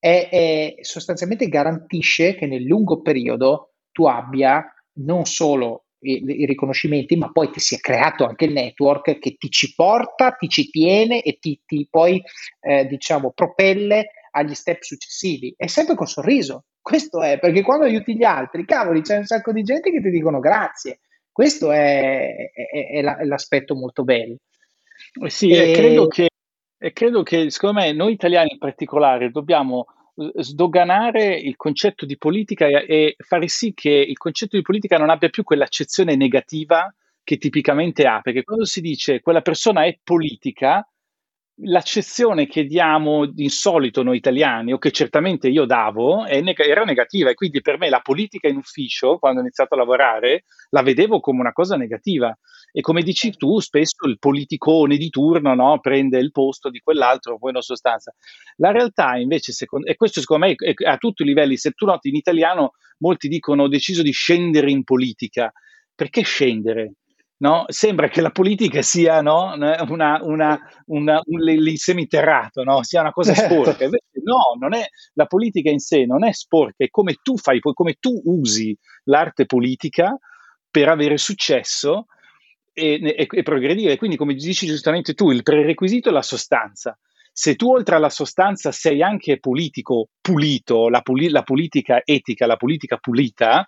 [0.00, 4.64] è, è sostanzialmente garantisce che nel lungo periodo tu abbia
[4.94, 9.36] non solo i, i, riconoscimenti, ma poi ti si è creato anche il network che
[9.36, 12.20] ti ci porta, ti ci tiene e ti, ti poi
[12.62, 16.64] eh, diciamo propelle agli step successivi, è sempre col sorriso.
[16.88, 20.08] Questo è perché quando aiuti gli altri, cavoli, c'è un sacco di gente che ti
[20.08, 21.00] dicono grazie.
[21.30, 24.36] Questo è, è, è, la, è l'aspetto molto bello.
[25.22, 25.72] Eh sì, e...
[25.72, 26.28] credo, che,
[26.94, 29.84] credo che, secondo me, noi italiani in particolare dobbiamo
[30.14, 35.10] sdoganare il concetto di politica e, e fare sì che il concetto di politica non
[35.10, 36.90] abbia più quell'accezione negativa
[37.22, 40.88] che tipicamente ha, perché quando si dice quella persona è politica,
[41.62, 47.30] l'accezione che diamo di insolito noi italiani, o che certamente io davo, neg- era negativa
[47.30, 51.20] e quindi per me la politica in ufficio, quando ho iniziato a lavorare, la vedevo
[51.20, 52.36] come una cosa negativa.
[52.70, 57.38] E come dici tu, spesso il politicone di turno no, prende il posto di quell'altro,
[57.38, 58.14] poi in sostanza.
[58.56, 61.86] La realtà invece, secondo, e questo secondo me è a tutti i livelli, se tu
[61.86, 65.50] noti in italiano molti dicono ho deciso di scendere in politica.
[65.94, 66.92] Perché scendere?
[67.38, 67.64] No?
[67.68, 69.52] sembra che la politica sia no?
[69.54, 72.82] una, una, una, un, il semiterrato, no?
[72.82, 73.84] sia una cosa sporca.
[73.84, 77.60] Invece no, non è, la politica in sé non è sporca, è come tu fai,
[77.60, 80.16] come tu usi l'arte politica
[80.70, 82.06] per avere successo
[82.72, 83.96] e, e, e progredire.
[83.96, 86.98] Quindi, come dici giustamente tu, il prerequisito è la sostanza.
[87.32, 92.56] Se tu oltre alla sostanza sei anche politico pulito, la, puli- la politica etica, la
[92.56, 93.66] politica pulita,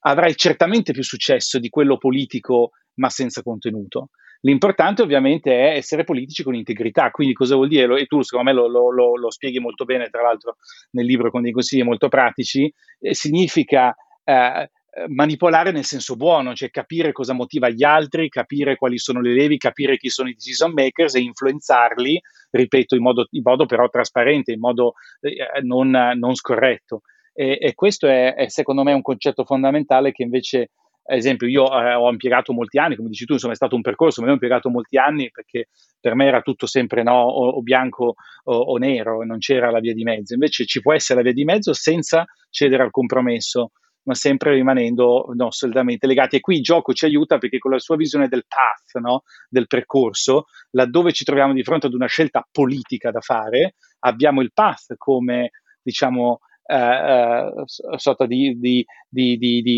[0.00, 4.08] avrai certamente più successo di quello politico ma senza contenuto.
[4.44, 8.00] L'importante ovviamente è essere politici con integrità, quindi cosa vuol dire?
[8.00, 10.56] E tu secondo me lo, lo, lo, lo spieghi molto bene, tra l'altro
[10.92, 14.68] nel libro con dei consigli molto pratici, eh, significa eh,
[15.08, 19.56] manipolare nel senso buono, cioè capire cosa motiva gli altri, capire quali sono le levi,
[19.56, 22.20] capire chi sono i decision makers e influenzarli,
[22.50, 27.02] ripeto, in modo, in modo però trasparente, in modo eh, non, non, scorretto.
[27.32, 30.70] E, e questo è, è, secondo me un concetto fondamentale che invece
[31.04, 33.82] ad esempio io eh, ho impiegato molti anni, come dici tu, insomma è stato un
[33.82, 35.68] percorso, ma io ho impiegato molti anni perché
[36.00, 39.80] per me era tutto sempre no, o, o bianco o, o, nero, non c'era la
[39.80, 40.34] via di mezzo.
[40.34, 43.72] Invece ci può essere la via di mezzo senza cedere al compromesso,
[44.04, 46.36] ma sempre rimanendo no, solidamente legati.
[46.36, 49.66] E qui il gioco ci aiuta perché con la sua visione del path, no, del
[49.66, 54.94] percorso, laddove ci troviamo di fronte ad una scelta politica da fare, abbiamo il path
[54.96, 55.50] come
[55.82, 59.36] diciamo sorta di, di, di,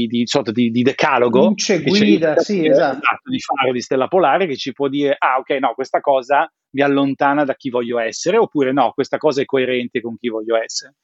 [0.09, 2.99] di, sorta di, decalogo luce guida sì, esatto.
[2.99, 3.30] esatto.
[3.30, 6.82] di fare di stella polare che ci può dire ah ok no questa cosa mi
[6.82, 10.95] allontana da chi voglio essere oppure no questa cosa è coerente con chi voglio essere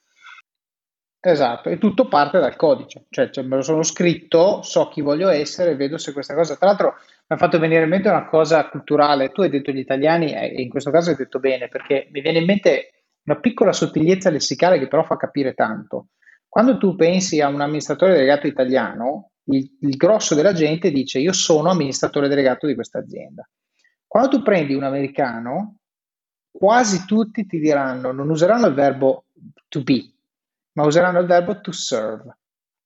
[1.23, 5.29] Esatto, e tutto parte dal codice, cioè, cioè, me lo sono scritto, so chi voglio
[5.29, 6.57] essere, vedo se questa cosa.
[6.57, 9.81] Tra l'altro mi ha fatto venire in mente una cosa culturale, tu hai detto gli
[9.81, 13.73] italiani e in questo caso hai detto bene, perché mi viene in mente una piccola
[13.73, 16.09] sottigliezza lessicale che però fa capire tanto.
[16.49, 21.33] Quando tu pensi a un amministratore delegato italiano, il, il grosso della gente dice io
[21.33, 23.49] sono amministratore delegato di questa azienda.
[24.07, 25.77] Quando tu prendi un americano,
[26.51, 29.27] quasi tutti ti diranno, non useranno il verbo
[29.69, 30.13] to be,
[30.73, 32.37] ma useranno il verbo to serve.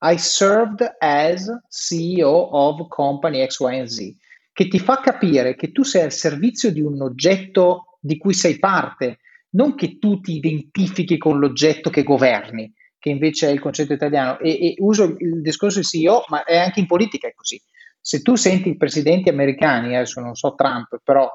[0.03, 4.15] I served as CEO of company X, Y, Z,
[4.53, 8.59] che ti fa capire che tu sei al servizio di un oggetto di cui sei
[8.59, 9.21] parte,
[9.55, 14.39] non che tu ti identifichi con l'oggetto che governi, che invece è il concetto italiano.
[14.39, 17.61] E, e uso il discorso del CEO, ma è anche in politica è così.
[18.01, 21.31] Se tu senti i presidenti americani, adesso non so Trump, però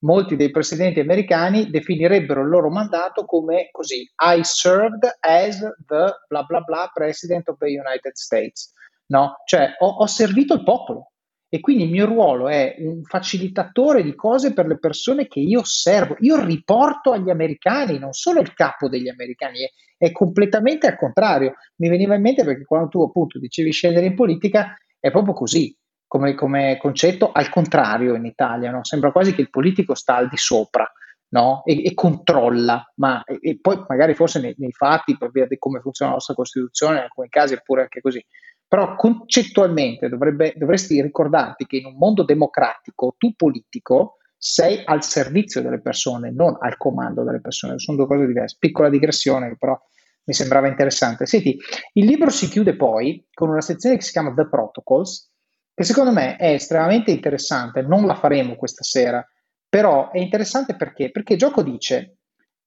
[0.00, 6.42] molti dei presidenti americani definirebbero il loro mandato come così: I served as the bla
[6.42, 8.72] bla bla president of the United States.
[9.06, 9.34] No?
[9.44, 11.12] Cioè ho, ho servito il popolo,
[11.54, 15.62] e quindi il mio ruolo è un facilitatore di cose per le persone che io
[15.62, 16.16] servo.
[16.18, 21.54] Io riporto agli americani, non solo il capo degli americani, è, è completamente al contrario.
[21.76, 25.72] Mi veniva in mente perché quando tu appunto dicevi scendere in politica è proprio così.
[26.08, 28.82] Come, come concetto al contrario in Italia, no?
[28.82, 30.90] sembra quasi che il politico sta al di sopra
[31.28, 31.62] no?
[31.64, 35.56] e, e, controlla, ma e, e poi magari forse nei, nei fatti, per via di
[35.56, 38.24] come funziona la nostra Costituzione, in alcuni casi è pure anche così,
[38.66, 45.62] però concettualmente dovrebbe, dovresti ricordarti che in un mondo democratico tu politico sei al servizio
[45.62, 48.56] delle persone, non al comando delle persone, sono due cose diverse.
[48.58, 49.80] Piccola digressione però
[50.24, 51.26] mi sembrava interessante.
[51.26, 51.58] Senti,
[51.94, 55.30] il libro si chiude poi con una sezione che si chiama The Protocols,
[55.74, 59.26] che secondo me è estremamente interessante, non la faremo questa sera,
[59.68, 61.10] però è interessante perché?
[61.10, 62.18] Perché gioco dice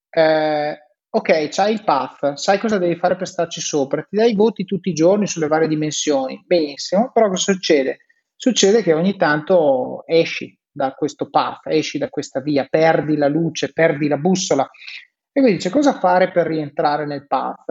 [0.09, 0.77] eh,
[1.17, 4.65] ok, c'hai il path, sai cosa devi fare per starci sopra, ti dai i voti
[4.65, 7.97] tutti i giorni sulle varie dimensioni, benissimo, però cosa succede?
[8.35, 13.73] Succede che ogni tanto esci da questo path, esci da questa via, perdi la luce,
[13.73, 14.63] perdi la bussola.
[14.63, 17.65] E quindi dice cosa fare per rientrare nel path?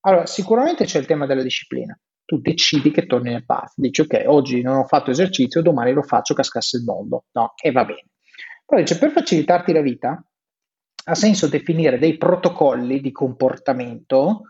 [0.00, 1.98] Allora, sicuramente c'è il tema della disciplina.
[2.26, 6.02] Tu decidi che torni nel path, dici ok, oggi non ho fatto esercizio, domani lo
[6.02, 7.24] faccio, cascasse il mondo.
[7.32, 8.04] No, e va bene.
[8.66, 10.22] Poi dice per facilitarti la vita,
[11.10, 14.42] ha senso definire dei protocolli di comportamento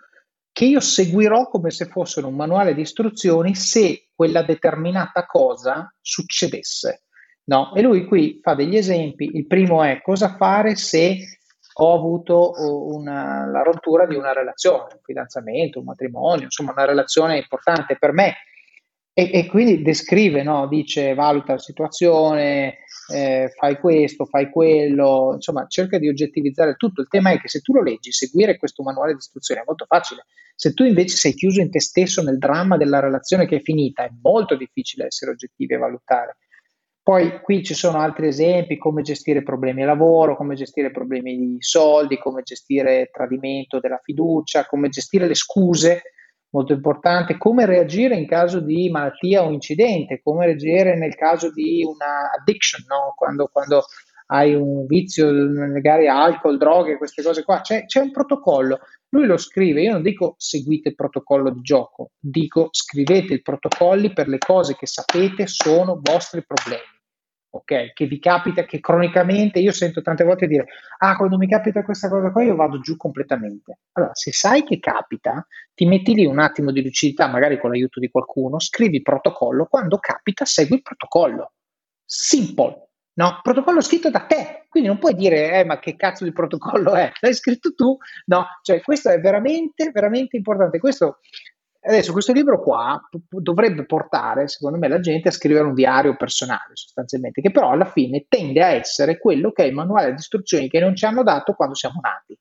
[0.53, 7.05] che io seguirò come se fossero un manuale di istruzioni se quella determinata cosa succedesse.
[7.45, 7.75] No?
[7.75, 9.31] E lui qui fa degli esempi.
[9.35, 11.17] Il primo è cosa fare se
[11.73, 12.53] ho avuto
[12.95, 18.13] una, la rottura di una relazione, un fidanzamento, un matrimonio, insomma una relazione importante per
[18.13, 18.35] me.
[19.21, 20.67] E, e quindi descrive, no?
[20.67, 22.79] dice valuta la situazione,
[23.13, 27.03] eh, fai questo, fai quello, insomma cerca di oggettivizzare tutto.
[27.03, 29.85] Il tema è che se tu lo leggi, seguire questo manuale di istruzione è molto
[29.85, 30.25] facile.
[30.55, 34.05] Se tu invece sei chiuso in te stesso nel dramma della relazione che è finita,
[34.05, 36.39] è molto difficile essere oggettivi e valutare.
[37.03, 41.57] Poi qui ci sono altri esempi, come gestire problemi a lavoro, come gestire problemi di
[41.59, 46.01] soldi, come gestire tradimento della fiducia, come gestire le scuse,
[46.51, 51.83] molto importante, come reagire in caso di malattia o incidente, come reagire nel caso di
[51.85, 53.15] una addiction, no?
[53.17, 53.85] quando, quando,
[54.33, 58.79] hai un vizio, magari alcol, droghe, queste cose qua, c'è, c'è un protocollo.
[59.09, 64.13] Lui lo scrive, io non dico seguite il protocollo di gioco, dico scrivete i protocolli
[64.13, 67.00] per le cose che sapete sono vostri problemi
[67.51, 67.93] ok?
[67.93, 70.67] Che vi capita, che cronicamente io sento tante volte dire,
[70.99, 73.81] ah, quando mi capita questa cosa qua io vado giù completamente.
[73.93, 78.01] Allora, se sai che capita, ti metti lì un attimo di lucidità, magari con l'aiuto
[78.01, 81.53] di qualcuno, scrivi il protocollo, quando capita segui il protocollo.
[82.05, 83.41] Simple, no?
[83.43, 87.11] Protocollo scritto da te, quindi non puoi dire, eh, ma che cazzo di protocollo è?
[87.21, 87.97] L'hai scritto tu?
[88.27, 90.79] No, cioè questo è veramente, veramente importante.
[90.79, 91.19] Questo
[91.83, 96.75] Adesso questo libro qua dovrebbe portare, secondo me, la gente a scrivere un diario personale,
[96.75, 100.69] sostanzialmente, che però alla fine tende a essere quello che è il manuale di istruzioni
[100.69, 102.39] che non ci hanno dato quando siamo nati.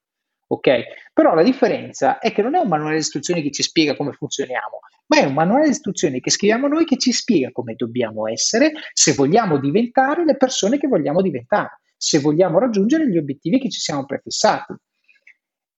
[0.48, 0.70] Ok?
[1.14, 4.12] Però la differenza è che non è un manuale di istruzioni che ci spiega come
[4.12, 8.28] funzioniamo, ma è un manuale di istruzioni che scriviamo noi che ci spiega come dobbiamo
[8.28, 13.70] essere se vogliamo diventare le persone che vogliamo diventare, se vogliamo raggiungere gli obiettivi che
[13.70, 14.74] ci siamo prefissati.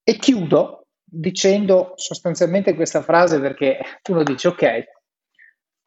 [0.04, 0.81] E chiudo
[1.14, 3.80] dicendo sostanzialmente questa frase perché
[4.10, 4.84] uno dice ok,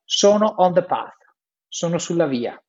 [0.05, 1.16] sono on the path,
[1.66, 2.62] sono sulla via,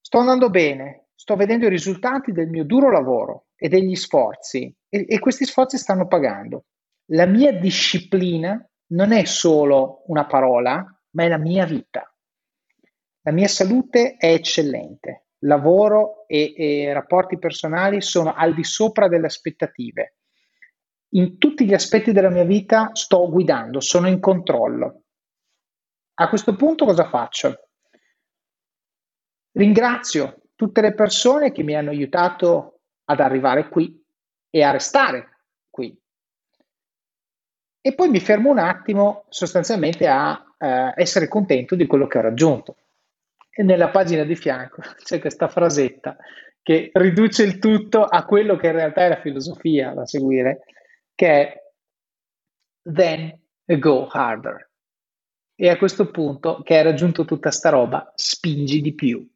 [0.00, 5.04] sto andando bene, sto vedendo i risultati del mio duro lavoro e degli sforzi e,
[5.06, 6.64] e questi sforzi stanno pagando.
[7.08, 12.10] La mia disciplina non è solo una parola, ma è la mia vita.
[13.20, 19.26] La mia salute è eccellente, lavoro e, e rapporti personali sono al di sopra delle
[19.26, 20.16] aspettative
[21.14, 25.02] in tutti gli aspetti della mia vita sto guidando, sono in controllo.
[26.14, 27.68] A questo punto cosa faccio?
[29.52, 34.00] Ringrazio tutte le persone che mi hanno aiutato ad arrivare qui
[34.50, 35.96] e a restare qui.
[37.80, 42.22] E poi mi fermo un attimo sostanzialmente a eh, essere contento di quello che ho
[42.22, 42.76] raggiunto.
[43.50, 46.16] E nella pagina di fianco c'è questa frasetta
[46.62, 50.64] che riduce il tutto a quello che in realtà è la filosofia da seguire,
[51.14, 51.62] che è
[52.82, 53.40] then
[53.78, 54.70] go harder.
[55.56, 59.26] E a questo punto, che hai raggiunto tutta sta roba, spingi di più.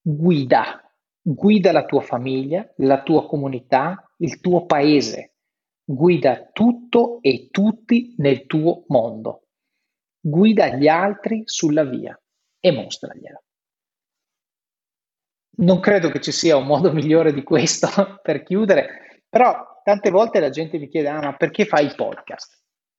[0.00, 0.80] Guida,
[1.20, 5.36] guida la tua famiglia, la tua comunità, il tuo paese.
[5.82, 9.48] Guida tutto e tutti nel tuo mondo.
[10.20, 12.18] Guida gli altri sulla via
[12.60, 13.42] e mostragliela.
[15.56, 17.88] Non credo che ci sia un modo migliore di questo
[18.22, 19.03] per chiudere,
[19.34, 22.56] però tante volte la gente mi chiede, ah, ma perché fai il podcast?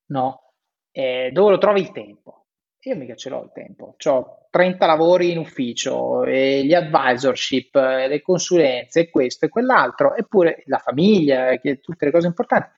[0.08, 0.52] No,
[0.92, 2.48] eh, dove lo trovi il tempo?
[2.82, 9.10] Io mica ce l'ho il tempo, ho 30 lavori in ufficio, gli advisorship, le consulenze,
[9.10, 12.70] questo e quell'altro, eppure la famiglia, tutte le cose importanti.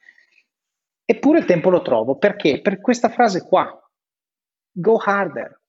[1.04, 2.62] Eppure il tempo lo trovo, perché?
[2.62, 3.68] Per questa frase qua,
[4.72, 5.60] go harder.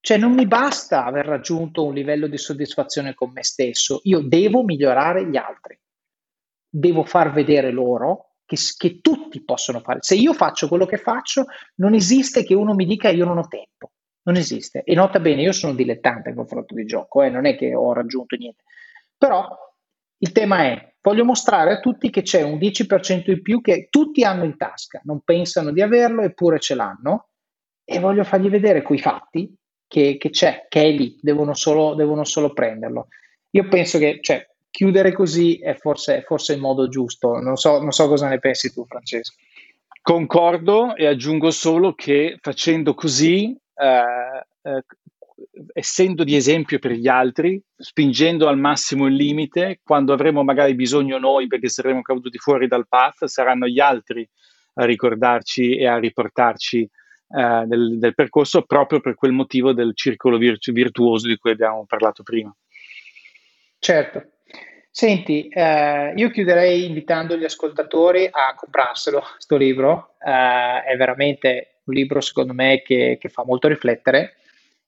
[0.00, 4.64] Cioè non mi basta aver raggiunto un livello di soddisfazione con me stesso, io devo
[4.64, 5.78] migliorare gli altri
[6.76, 10.00] devo far vedere loro che, che, tutti possono fare.
[10.02, 11.46] Se io faccio quello che faccio,
[11.76, 13.92] non esiste che uno mi dica io non ho tempo.
[14.22, 14.82] Non esiste.
[14.82, 17.92] E nota bene, io sono dilettante in confronto di gioco, eh, non è che ho
[17.92, 18.64] raggiunto niente.
[19.16, 19.46] Però
[20.18, 24.24] il tema è, voglio mostrare a tutti che c'è un 10% in più che tutti
[24.24, 27.28] hanno in tasca, non pensano di averlo, eppure ce l'hanno,
[27.84, 29.54] e voglio fargli vedere quei fatti
[29.86, 33.08] che, che c'è, che è lì, devono solo, devono solo prenderlo.
[33.50, 34.44] Io penso che, cioè,
[34.74, 37.38] chiudere così è forse, forse il modo giusto.
[37.38, 39.36] Non so, non so cosa ne pensi tu, Francesco.
[40.02, 44.84] Concordo e aggiungo solo che facendo così, eh, eh,
[45.72, 51.18] essendo di esempio per gli altri, spingendo al massimo il limite, quando avremo magari bisogno
[51.18, 54.28] noi perché saremo caduti fuori dal path, saranno gli altri
[54.74, 60.36] a ricordarci e a riportarci eh, del, del, percorso proprio per quel motivo del circolo
[60.36, 62.52] virtu- virtuoso di cui abbiamo parlato prima.
[63.78, 64.33] Certo,
[64.96, 70.14] Senti, eh, io chiuderei invitando gli ascoltatori a comprarselo, questo libro.
[70.24, 74.36] Eh, è veramente un libro, secondo me, che, che, fa molto riflettere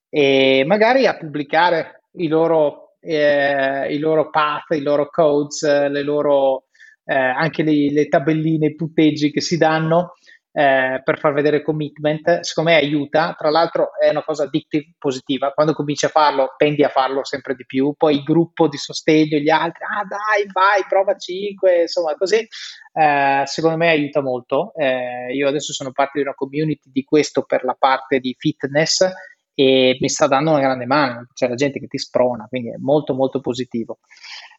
[0.09, 6.67] e magari a pubblicare i loro, eh, i loro path, i loro codes, le loro,
[7.05, 10.13] eh, anche le, le tabelline, i punteggi che si danno
[10.59, 15.53] eh, per far vedere commitment, secondo me aiuta, tra l'altro è una cosa addictive positiva,
[15.53, 19.37] quando cominci a farlo tendi a farlo sempre di più, poi il gruppo di sostegno,
[19.37, 25.35] gli altri, ah dai vai, prova 5, insomma così, eh, secondo me aiuta molto, eh,
[25.35, 29.07] io adesso sono parte di una community di questo per la parte di fitness
[29.59, 32.77] e mi sta dando una grande mano, c'è la gente che ti sprona, quindi è
[32.77, 34.01] molto molto positivo.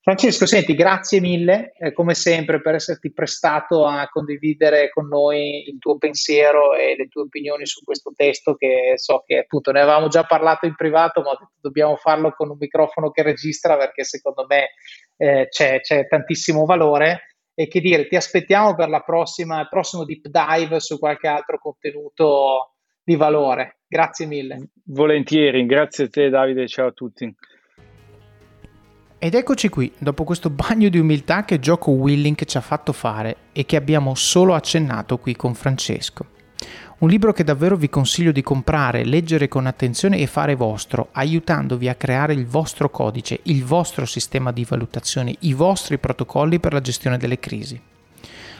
[0.02, 5.78] Francesco, senti, grazie mille eh, come sempre per esserti prestato a condividere con noi il
[5.78, 10.08] tuo pensiero e le tue opinioni su questo testo che so che appunto ne avevamo
[10.08, 14.70] già parlato in privato, ma dobbiamo farlo con un microfono che registra perché secondo me
[15.18, 20.06] eh, c'è, c'è tantissimo valore e che dire, ti aspettiamo per la prossima, il prossimo
[20.06, 22.77] deep dive su qualche altro contenuto
[23.08, 23.78] di valore.
[23.88, 24.72] Grazie mille.
[24.84, 27.34] Volentieri, grazie a te Davide, ciao a tutti.
[29.18, 33.38] Ed eccoci qui, dopo questo bagno di umiltà che Gioco Willink ci ha fatto fare
[33.54, 36.26] e che abbiamo solo accennato qui con Francesco.
[36.98, 41.88] Un libro che davvero vi consiglio di comprare, leggere con attenzione e fare vostro, aiutandovi
[41.88, 46.82] a creare il vostro codice, il vostro sistema di valutazione, i vostri protocolli per la
[46.82, 47.80] gestione delle crisi.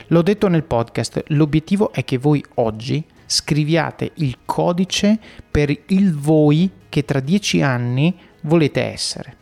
[0.08, 5.20] L'ho detto nel podcast, l'obiettivo è che voi oggi scriviate il codice
[5.52, 9.36] per il voi che tra dieci anni volete essere.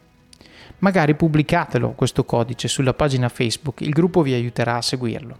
[0.79, 5.39] Magari pubblicatelo questo codice sulla pagina Facebook, il gruppo vi aiuterà a seguirlo.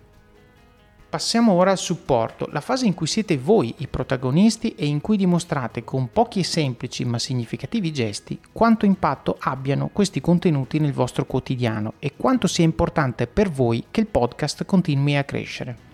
[1.10, 5.16] Passiamo ora al supporto, la fase in cui siete voi i protagonisti e in cui
[5.16, 11.26] dimostrate con pochi e semplici ma significativi gesti quanto impatto abbiano questi contenuti nel vostro
[11.26, 15.85] quotidiano e quanto sia importante per voi che il podcast continui a crescere.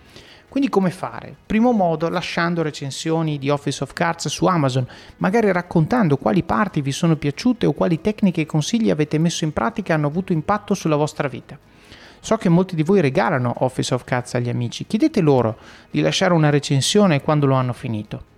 [0.51, 1.33] Quindi come fare?
[1.45, 4.85] Primo modo lasciando recensioni di Office of Cards su Amazon,
[5.19, 9.53] magari raccontando quali parti vi sono piaciute o quali tecniche e consigli avete messo in
[9.53, 11.57] pratica hanno avuto impatto sulla vostra vita.
[12.19, 15.57] So che molti di voi regalano Office of Cards agli amici, chiedete loro
[15.89, 18.30] di lasciare una recensione quando lo hanno finito.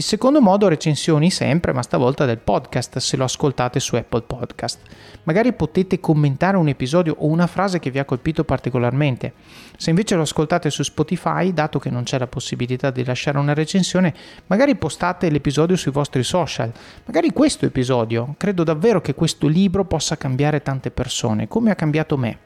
[0.00, 4.78] Il secondo modo recensioni sempre, ma stavolta del podcast se lo ascoltate su Apple Podcast.
[5.24, 9.34] Magari potete commentare un episodio o una frase che vi ha colpito particolarmente.
[9.76, 13.52] Se invece lo ascoltate su Spotify, dato che non c'è la possibilità di lasciare una
[13.52, 14.14] recensione,
[14.46, 16.72] magari postate l'episodio sui vostri social.
[17.04, 22.16] Magari questo episodio, credo davvero che questo libro possa cambiare tante persone, come ha cambiato
[22.16, 22.38] me.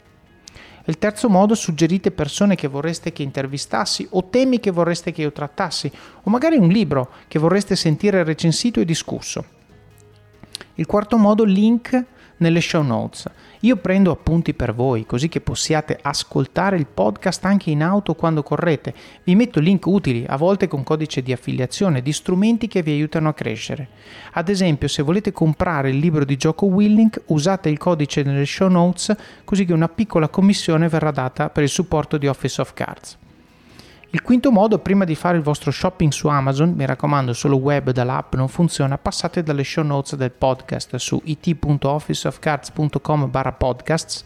[0.87, 5.33] Il terzo modo, suggerite persone che vorreste che intervistassi o temi che vorreste che io
[5.33, 5.91] trattassi
[6.23, 9.45] o magari un libro che vorreste sentire recensito e discusso.
[10.75, 12.05] Il quarto modo, link
[12.39, 13.25] nelle show notes.
[13.61, 18.43] Io prendo appunti per voi, così che possiate ascoltare il podcast anche in auto quando
[18.43, 18.93] correte.
[19.23, 23.31] Vi metto link utili, a volte con codice di affiliazione, di strumenti che vi aiutano
[23.31, 23.89] a crescere.
[24.33, 28.69] Ad esempio, se volete comprare il libro di gioco Willink, usate il codice nelle show
[28.69, 33.19] notes, così che una piccola commissione verrà data per il supporto di Office of Cards.
[34.15, 37.91] Il quinto modo, prima di fare il vostro shopping su Amazon, mi raccomando solo web
[37.91, 44.25] dall'app non funziona, passate dalle show notes del podcast su it.officeofcards.com barra podcasts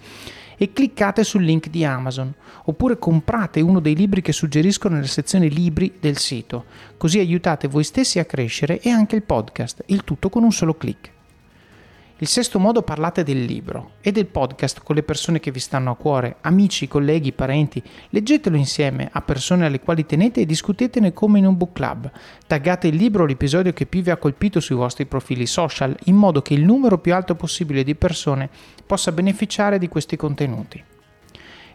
[0.59, 2.31] e cliccate sul link di Amazon
[2.65, 6.67] oppure comprate uno dei libri che suggerisco nella sezione libri del sito,
[6.99, 10.75] così aiutate voi stessi a crescere e anche il podcast, il tutto con un solo
[10.75, 11.17] clic.
[12.21, 15.93] Il sesto modo parlate del libro e del podcast con le persone che vi stanno
[15.93, 17.81] a cuore, amici, colleghi, parenti.
[18.09, 22.11] Leggetelo insieme a persone alle quali tenete e discutetene come in un book club.
[22.45, 26.17] Taggate il libro o l'episodio che più vi ha colpito sui vostri profili social in
[26.17, 28.51] modo che il numero più alto possibile di persone
[28.85, 30.83] possa beneficiare di questi contenuti.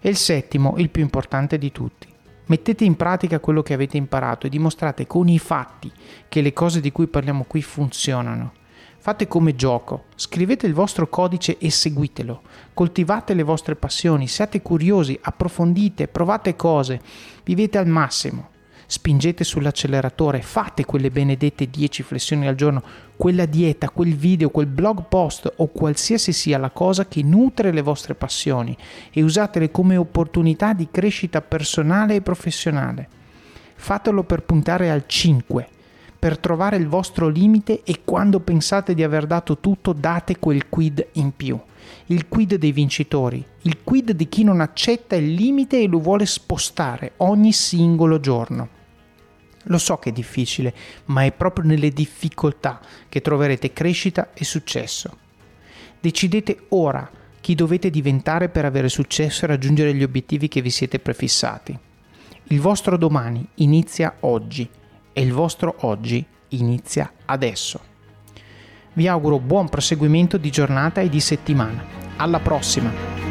[0.02, 2.06] E il settimo, il più importante di tutti.
[2.48, 5.90] Mettete in pratica quello che avete imparato e dimostrate con i fatti
[6.28, 8.62] che le cose di cui parliamo qui funzionano
[9.04, 12.42] Fate come gioco, scrivete il vostro codice e seguitelo,
[12.74, 17.02] coltivate le vostre passioni, siate curiosi, approfondite, provate cose,
[17.44, 18.52] vivete al massimo,
[18.86, 22.82] spingete sull'acceleratore, fate quelle benedette 10 flessioni al giorno,
[23.18, 27.82] quella dieta, quel video, quel blog post o qualsiasi sia la cosa che nutre le
[27.82, 28.74] vostre passioni
[29.12, 33.10] e usatele come opportunità di crescita personale e professionale.
[33.76, 35.68] Fatelo per puntare al 5
[36.24, 41.06] per trovare il vostro limite e quando pensate di aver dato tutto date quel quid
[41.16, 41.60] in più.
[42.06, 46.26] Il quid dei vincitori, il quid di chi non accetta il limite e lo vuole
[46.26, 48.70] spostare ogni singolo giorno.
[49.64, 50.74] Lo so che è difficile,
[51.08, 52.80] ma è proprio nelle difficoltà
[53.10, 55.18] che troverete crescita e successo.
[56.00, 61.00] Decidete ora chi dovete diventare per avere successo e raggiungere gli obiettivi che vi siete
[61.00, 61.78] prefissati.
[62.46, 64.70] Il vostro domani inizia oggi
[65.14, 67.80] e il vostro oggi inizia adesso.
[68.94, 71.84] Vi auguro buon proseguimento di giornata e di settimana.
[72.18, 73.23] Alla prossima!